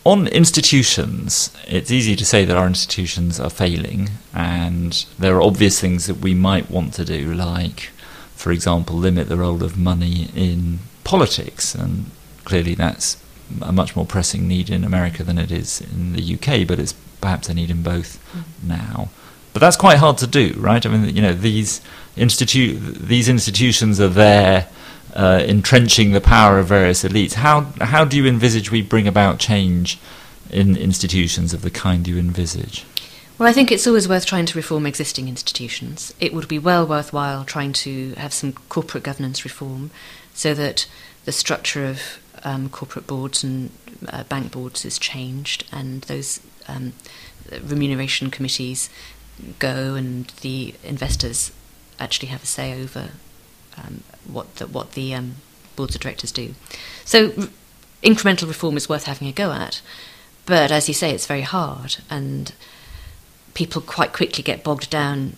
[0.04, 5.80] On institutions, it's easy to say that our institutions are failing, and there are obvious
[5.80, 7.90] things that we might want to do, like,
[8.34, 12.10] for example, limit the role of money in politics, and
[12.44, 13.22] clearly that's
[13.60, 16.94] a much more pressing need in America than it is in the UK, but it's
[17.20, 18.42] perhaps a need in both mm.
[18.66, 19.10] now.
[19.52, 20.84] But that's quite hard to do, right?
[20.84, 21.80] I mean, you know, these
[22.16, 24.68] institu- these institutions are there
[25.14, 27.34] uh, entrenching the power of various elites.
[27.34, 29.98] How how do you envisage we bring about change
[30.50, 32.84] in institutions of the kind you envisage?
[33.38, 36.14] Well, I think it's always worth trying to reform existing institutions.
[36.20, 39.90] It would be well worthwhile trying to have some corporate governance reform
[40.34, 40.86] so that
[41.24, 43.70] the structure of um, corporate boards and
[44.08, 46.92] uh, bank boards is changed and those um,
[47.62, 48.90] remuneration committees
[49.58, 51.52] go and the investors
[51.98, 53.10] actually have a say over
[53.76, 55.36] um, what the, what the um,
[55.76, 56.54] boards of directors do.
[57.04, 57.48] So r-
[58.02, 59.80] incremental reform is worth having a go at,
[60.46, 62.52] but as you say, it's very hard, and
[63.54, 65.36] people quite quickly get bogged down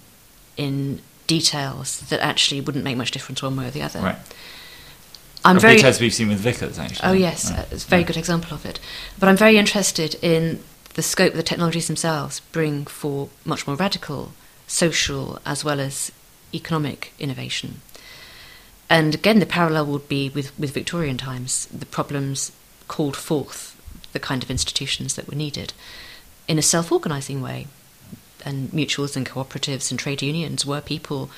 [0.56, 4.00] in details that actually wouldn't make much difference one way or the other.
[4.00, 4.18] Right.
[5.44, 7.08] I'm very as we've seen with Vickers, actually.
[7.08, 7.66] Oh yes, right.
[7.70, 8.80] it's a very good example of it.
[9.18, 10.60] But I'm very interested in
[10.94, 14.32] the scope the technologies themselves bring for much more radical
[14.66, 16.10] social as well as
[16.54, 17.82] economic innovation.
[18.90, 21.66] And again, the parallel would be with, with Victorian times.
[21.66, 22.52] The problems
[22.88, 23.80] called forth
[24.12, 25.72] the kind of institutions that were needed
[26.46, 27.66] in a self organizing way.
[28.44, 31.30] And mutuals and cooperatives and trade unions were people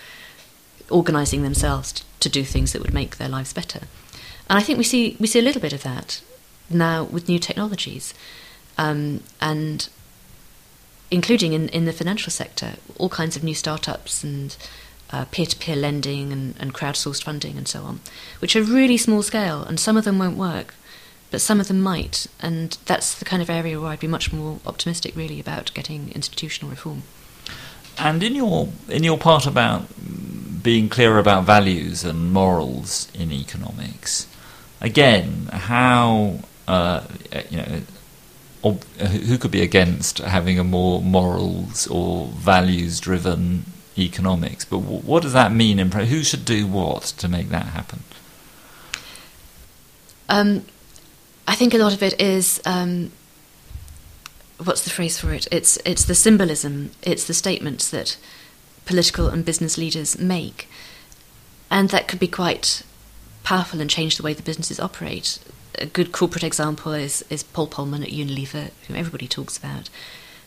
[0.90, 3.82] organizing themselves to, to do things that would make their lives better.
[4.48, 6.20] And I think we see, we see a little bit of that
[6.68, 8.12] now with new technologies.
[8.78, 9.88] Um, and
[11.10, 14.56] including in, in the financial sector, all kinds of new startups and
[15.10, 18.00] peer to peer lending and, and crowdsourced funding and so on,
[18.40, 20.74] which are really small scale, and some of them won't work,
[21.30, 22.26] but some of them might.
[22.40, 26.10] And that's the kind of area where I'd be much more optimistic, really, about getting
[26.12, 27.02] institutional reform.
[27.98, 29.86] And in your in your part about
[30.62, 34.26] being clear about values and morals in economics,
[34.80, 37.04] again, how uh,
[37.48, 37.80] you know
[38.98, 43.64] who could be against having a more morals or values driven
[43.98, 44.64] economics.
[44.64, 45.78] But w- what does that mean?
[45.78, 48.02] In who should do what to make that happen?
[50.28, 50.64] Um,
[51.46, 53.12] I think a lot of it is um,
[54.62, 55.46] what's the phrase for it?
[55.50, 56.90] It's it's the symbolism.
[57.02, 58.16] It's the statements that
[58.84, 60.68] political and business leaders make,
[61.70, 62.82] and that could be quite
[63.44, 65.38] powerful and change the way the businesses operate.
[65.78, 69.88] A good corporate example is is Paul Polman at Unilever, whom everybody talks about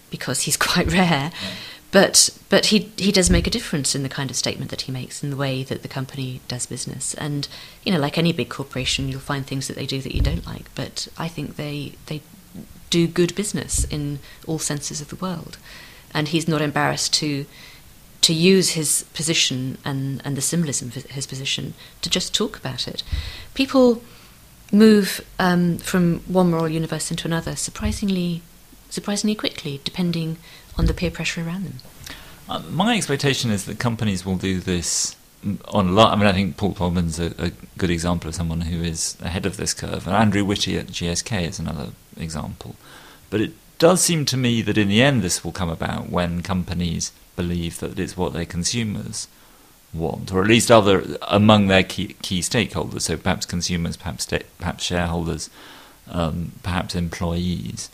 [0.09, 1.31] because he's quite rare.
[1.31, 1.49] Yeah.
[1.91, 4.91] But but he he does make a difference in the kind of statement that he
[4.91, 7.13] makes in the way that the company does business.
[7.15, 7.47] And
[7.83, 10.45] you know, like any big corporation, you'll find things that they do that you don't
[10.45, 10.73] like.
[10.75, 12.21] But I think they they
[12.89, 15.57] do good business in all senses of the world.
[16.13, 17.45] And he's not embarrassed to
[18.21, 22.87] to use his position and, and the symbolism of his position to just talk about
[22.87, 23.01] it.
[23.53, 24.03] People
[24.71, 28.41] move um, from one moral universe into another surprisingly
[28.89, 30.37] surprisingly quickly, depending
[30.85, 31.73] the peer pressure around them.
[32.49, 35.15] Uh, my expectation is that companies will do this
[35.69, 36.11] on a lot.
[36.11, 39.45] I mean, I think Paul Polman's a, a, good example of someone who is ahead
[39.45, 42.75] of this curve, and Andrew Witty at GSK is another example.
[43.29, 46.41] But it does seem to me that in the end, this will come about when
[46.41, 49.27] companies believe that it's what their consumers
[49.93, 53.01] want, or at least other among their key, key stakeholders.
[53.01, 54.27] So perhaps consumers, perhaps
[54.57, 55.49] perhaps shareholders,
[56.09, 57.89] um, perhaps employees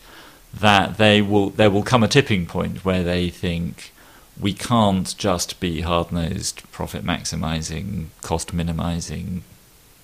[0.59, 3.91] that they will there will come a tipping point where they think
[4.39, 9.43] we can't just be hard nosed, profit maximizing, cost minimizing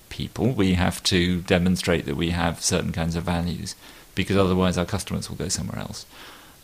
[0.08, 0.52] people.
[0.52, 3.74] We have to demonstrate that we have certain kinds of values
[4.14, 6.06] because otherwise our customers will go somewhere else.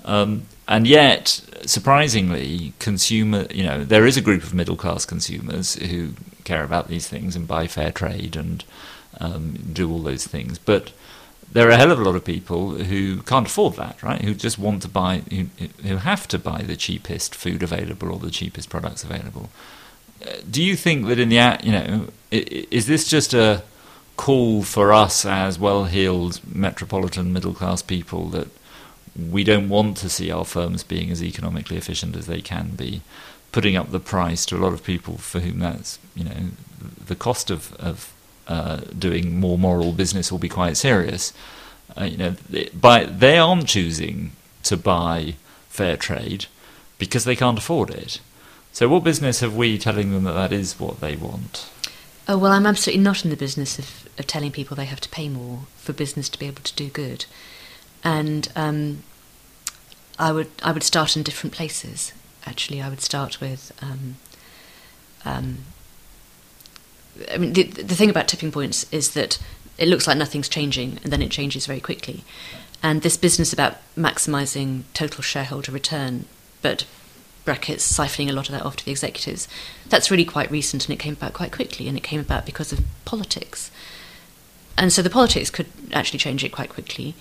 [0.04, 5.74] Um, and yet, surprisingly, consumer, you know, there is a group of middle class consumers
[5.76, 6.12] who
[6.44, 8.64] care about these things and buy fair trade and
[9.20, 10.58] um, do all those things.
[10.58, 10.92] But
[11.52, 14.20] there are a hell of a lot of people who can't afford that, right?
[14.20, 15.46] Who just want to buy, who,
[15.82, 19.48] who have to buy the cheapest food available or the cheapest products available.
[20.26, 23.62] Uh, do you think that in the, you know, is this just a
[24.16, 28.48] call for us as well-heeled metropolitan middle-class people that
[29.30, 33.00] we don't want to see our firms being as economically efficient as they can be,
[33.52, 36.50] putting up the price to a lot of people for whom that's, you know,
[37.06, 38.12] the cost of, of
[38.48, 41.32] uh, doing more moral business will be quite serious.
[41.98, 42.36] Uh, you know,
[42.74, 44.32] by they aren't choosing
[44.64, 45.34] to buy
[45.68, 46.46] fair trade
[46.98, 48.20] because they can't afford it.
[48.72, 51.68] So, what business have we telling them that that is what they want?
[52.26, 55.08] Oh well, I'm absolutely not in the business of, of telling people they have to
[55.08, 57.24] pay more for business to be able to do good.
[58.04, 59.02] and um,
[60.18, 62.12] I would I would start in different places.
[62.46, 63.72] Actually, I would start with.
[63.82, 64.16] Um,
[65.24, 65.58] um,
[67.32, 69.38] I mean, the, the thing about tipping points is that
[69.76, 72.24] it looks like nothing's changing, and then it changes very quickly.
[72.82, 76.26] And this business about maximising total shareholder return,
[76.62, 76.84] but
[77.44, 79.48] brackets siphoning a lot of that off to the executives,
[79.88, 82.72] that's really quite recent, and it came about quite quickly, and it came about because
[82.72, 83.70] of politics.
[84.76, 87.14] And so the politics could actually change it quite quickly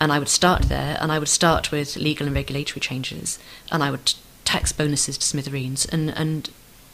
[0.00, 3.38] and I would start there, and I would start with legal and regulatory changes,
[3.70, 4.14] and I would
[4.44, 6.50] tax bonuses to smithereens, and and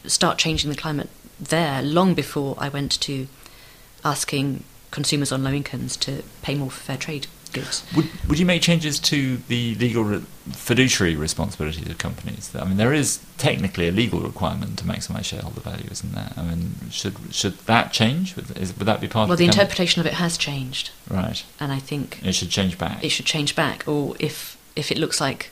[0.06, 1.10] start changing the climate
[1.40, 3.26] there long before I went to
[4.04, 7.84] asking consumers on low incomes to pay more for fair trade goods.
[7.96, 10.22] Would would you make changes to the legal re-
[10.52, 12.54] fiduciary responsibilities of companies?
[12.54, 16.32] I mean, there is technically a legal requirement to maximise shareholder value, isn't there?
[16.36, 18.36] I mean, should should that change?
[18.36, 20.90] Would, is, would that be part well, of the the interpretation of it has changed,
[21.08, 21.44] right?
[21.60, 23.02] and I think It should change back.
[23.04, 23.86] it should change back.
[23.88, 25.50] Or if if it looks like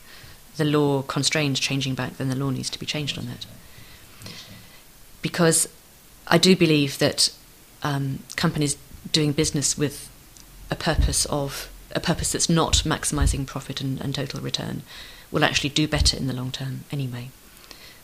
[0.57, 3.45] the law constrains changing back, then the law needs to be changed on that.
[5.23, 5.67] Because
[6.27, 7.33] I do believe that
[7.81, 8.77] um, companies
[9.11, 10.09] doing business with
[10.69, 14.81] a purpose of a purpose that's not maximising profit and, and total return
[15.31, 17.29] will actually do better in the long term anyway,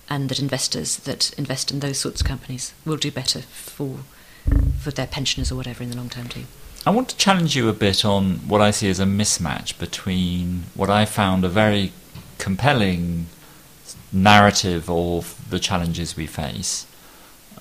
[0.10, 4.00] and that investors that invest in those sorts of companies will do better for
[4.80, 6.46] for their pensioners or whatever in the long term too.
[6.86, 10.64] I want to challenge you a bit on what I see as a mismatch between
[10.76, 11.92] what I found a very
[12.38, 13.26] compelling
[14.12, 16.86] narrative of the challenges we face,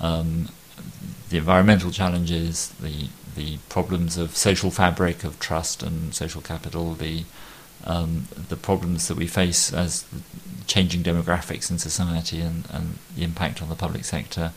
[0.01, 0.49] um,
[1.31, 7.25] the environmental challenges, the the problems of social fabric, of trust and social capital, the
[7.85, 10.05] um, the problems that we face as
[10.67, 14.53] changing demographics in society and, and the impact on the public sector,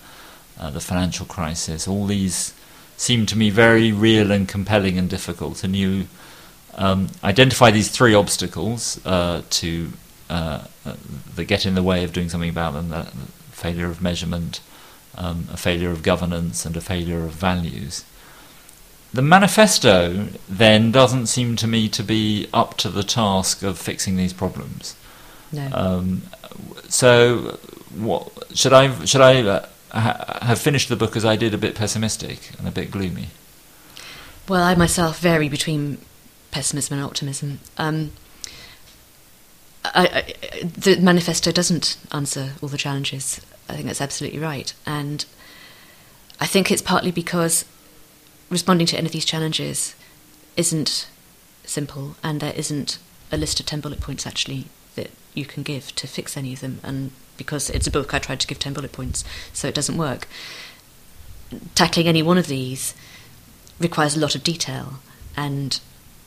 [0.59, 2.53] uh, the financial crisis, all these
[2.97, 5.63] seem to me very real and compelling and difficult.
[5.63, 6.07] And you
[6.75, 9.93] um, identify these three obstacles uh, to
[10.29, 10.95] uh, uh,
[11.35, 13.03] that get in the way of doing something about them: the
[13.51, 14.59] failure of measurement,
[15.15, 18.05] um, a failure of governance, and a failure of values.
[19.13, 24.15] The manifesto then doesn't seem to me to be up to the task of fixing
[24.15, 24.95] these problems.
[25.51, 25.69] No.
[25.73, 26.21] Um,
[26.87, 27.59] so,
[27.93, 31.57] what, should I should I uh, ha- have finished the book as I did, a
[31.57, 33.27] bit pessimistic and a bit gloomy?
[34.47, 35.97] Well, I myself vary between
[36.51, 37.59] pessimism and optimism.
[37.77, 38.11] Um,
[39.83, 43.41] I, I, the manifesto doesn't answer all the challenges.
[43.71, 45.25] I think that's absolutely right, and
[46.39, 47.65] I think it's partly because
[48.49, 49.95] responding to any of these challenges
[50.57, 51.07] isn't
[51.63, 52.99] simple, and there isn't
[53.31, 54.65] a list of ten bullet points actually
[54.95, 56.81] that you can give to fix any of them.
[56.83, 59.97] And because it's a book, I tried to give ten bullet points, so it doesn't
[59.97, 60.27] work.
[61.75, 62.93] Tackling any one of these
[63.79, 64.95] requires a lot of detail,
[65.37, 65.79] and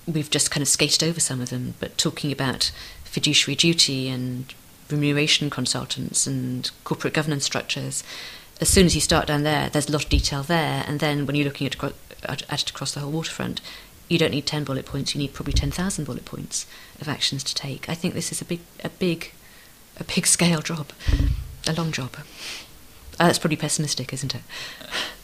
[0.07, 1.74] we've just kind of skated over some of them.
[1.78, 2.72] But talking about
[3.05, 4.53] fiduciary duty and
[4.91, 8.05] remuneration consultants and corporate governance structures,
[8.61, 10.85] as soon as you start down there, there's a lot of detail there.
[10.87, 13.61] And then when you're looking at, at, at it across the whole waterfront,
[14.09, 16.66] you don't need 10 bullet points, you need probably 10,000 bullet points
[17.01, 17.89] of actions to take.
[17.89, 19.32] I think this is a big, a big,
[19.99, 20.93] a big scale job,
[21.66, 22.14] a long job.
[23.18, 24.43] Uh, that's probably pessimistic, isn't it?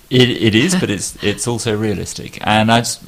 [0.08, 2.38] It, it is, but it's it's also realistic.
[2.44, 3.00] And I, just,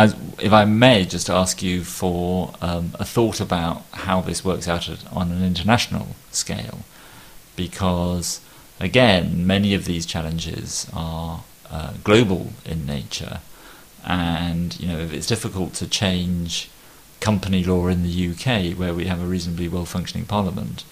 [0.00, 4.66] I, if I may, just ask you for um, a thought about how this works
[4.66, 6.80] out at, on an international scale,
[7.54, 8.40] because
[8.80, 13.40] again, many of these challenges are uh, global in nature,
[14.06, 16.70] and you know it's difficult to change
[17.20, 20.82] company law in the UK, where we have a reasonably well functioning parliament.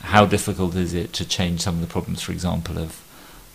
[0.00, 3.02] How difficult is it to change some of the problems, for example, of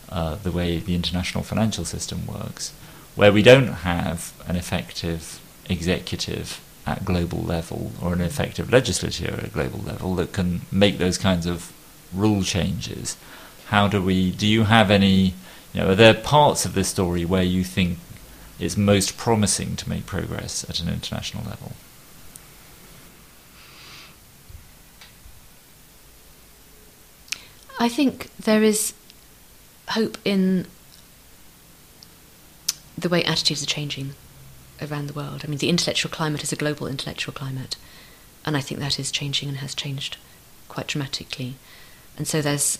[0.09, 2.73] uh, the way the international financial system works,
[3.15, 5.39] where we don't have an effective
[5.69, 11.17] executive at global level or an effective legislature at global level that can make those
[11.17, 11.71] kinds of
[12.13, 13.17] rule changes?
[13.67, 14.31] How do we?
[14.31, 15.33] Do you have any?
[15.73, 17.97] You know, are there parts of this story where you think
[18.59, 21.73] it's most promising to make progress at an international level?
[27.77, 28.93] I think there is
[29.89, 30.65] hope in
[32.97, 34.13] the way attitudes are changing
[34.81, 35.41] around the world.
[35.43, 37.75] I mean, the intellectual climate is a global intellectual climate,
[38.45, 40.17] and I think that is changing and has changed
[40.67, 41.55] quite dramatically.
[42.17, 42.79] And so there's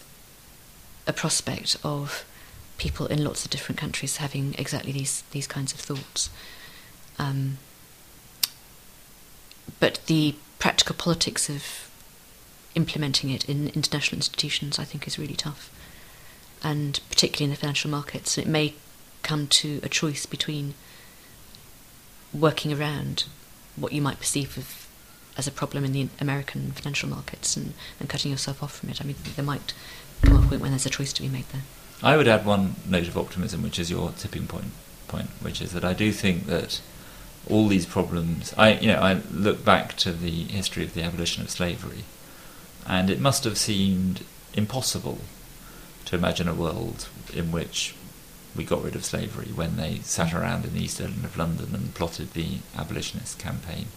[1.07, 2.25] a prospect of
[2.77, 6.29] people in lots of different countries having exactly these these kinds of thoughts.
[7.17, 7.57] Um,
[9.79, 11.89] but the practical politics of
[12.75, 15.71] implementing it in international institutions, I think, is really tough,
[16.63, 18.37] and particularly in the financial markets.
[18.37, 18.73] It may
[19.25, 20.73] come to a choice between
[22.33, 23.25] working around
[23.75, 24.87] what you might perceive of,
[25.37, 29.01] as a problem in the American financial markets and, and cutting yourself off from it.
[29.01, 29.73] I mean, there might
[30.21, 31.63] come a point when there's a choice to be made there.
[32.01, 34.71] I would add one note of optimism, which is your tipping point,
[35.07, 36.81] point, which is that I do think that
[37.49, 38.53] all these problems.
[38.57, 42.03] I, you know, I look back to the history of the abolition of slavery,
[42.87, 44.23] and it must have seemed
[44.53, 45.19] impossible
[46.05, 47.95] to imagine a world in which
[48.55, 51.69] we got rid of slavery when they sat around in the East End of London
[51.73, 53.87] and plotted the abolitionist campaign.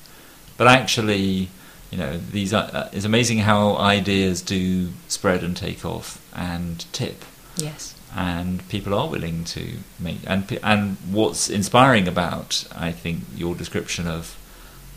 [0.57, 1.49] But actually,
[1.91, 6.85] you know, these are, uh, it's amazing how ideas do spread and take off and
[6.93, 7.25] tip.
[7.57, 7.95] Yes.
[8.15, 14.07] And people are willing to make and and what's inspiring about I think your description
[14.07, 14.37] of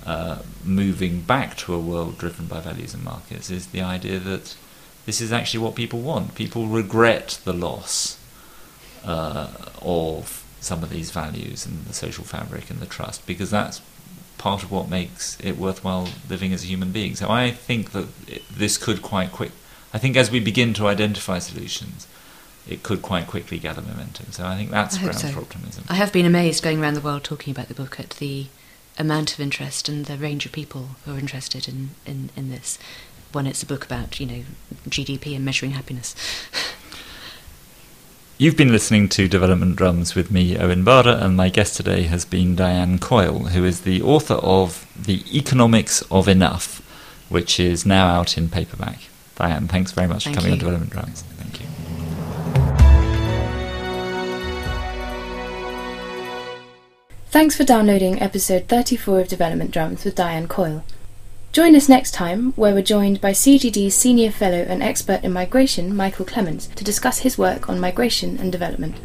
[0.05, 4.55] uh, moving back to a world driven by values and markets is the idea that
[5.05, 6.35] this is actually what people want.
[6.35, 8.17] People regret the loss
[9.03, 9.47] uh,
[9.81, 13.81] of some of these values and the social fabric and the trust because that's
[14.37, 17.15] part of what makes it worthwhile living as a human being.
[17.15, 19.51] So I think that it, this could quite quick.
[19.93, 22.07] I think as we begin to identify solutions,
[22.67, 24.31] it could quite quickly gather momentum.
[24.31, 25.29] So I think that's I grounds so.
[25.29, 25.83] for optimism.
[25.89, 28.47] I have been amazed going around the world talking about the book at the
[28.97, 32.77] amount of interest and the range of people who are interested in, in, in this
[33.31, 34.43] when it's a book about, you know,
[34.89, 36.15] GDP and measuring happiness.
[38.41, 42.25] You've been listening to Development Drums with me, Owen Barder, and my guest today has
[42.25, 46.81] been Diane Coyle, who is the author of The Economics of Enough,
[47.29, 48.97] which is now out in paperback.
[49.35, 50.53] Diane, thanks very much Thank for coming you.
[50.53, 51.21] on Development Drums.
[51.21, 51.67] Thank you.
[57.27, 60.83] Thanks for downloading episode 34 of Development Drums with Diane Coyle.
[61.51, 65.93] Join us next time, where we're joined by CGD's Senior Fellow and Expert in Migration,
[65.93, 68.95] Michael Clemens, to discuss his work on migration and development.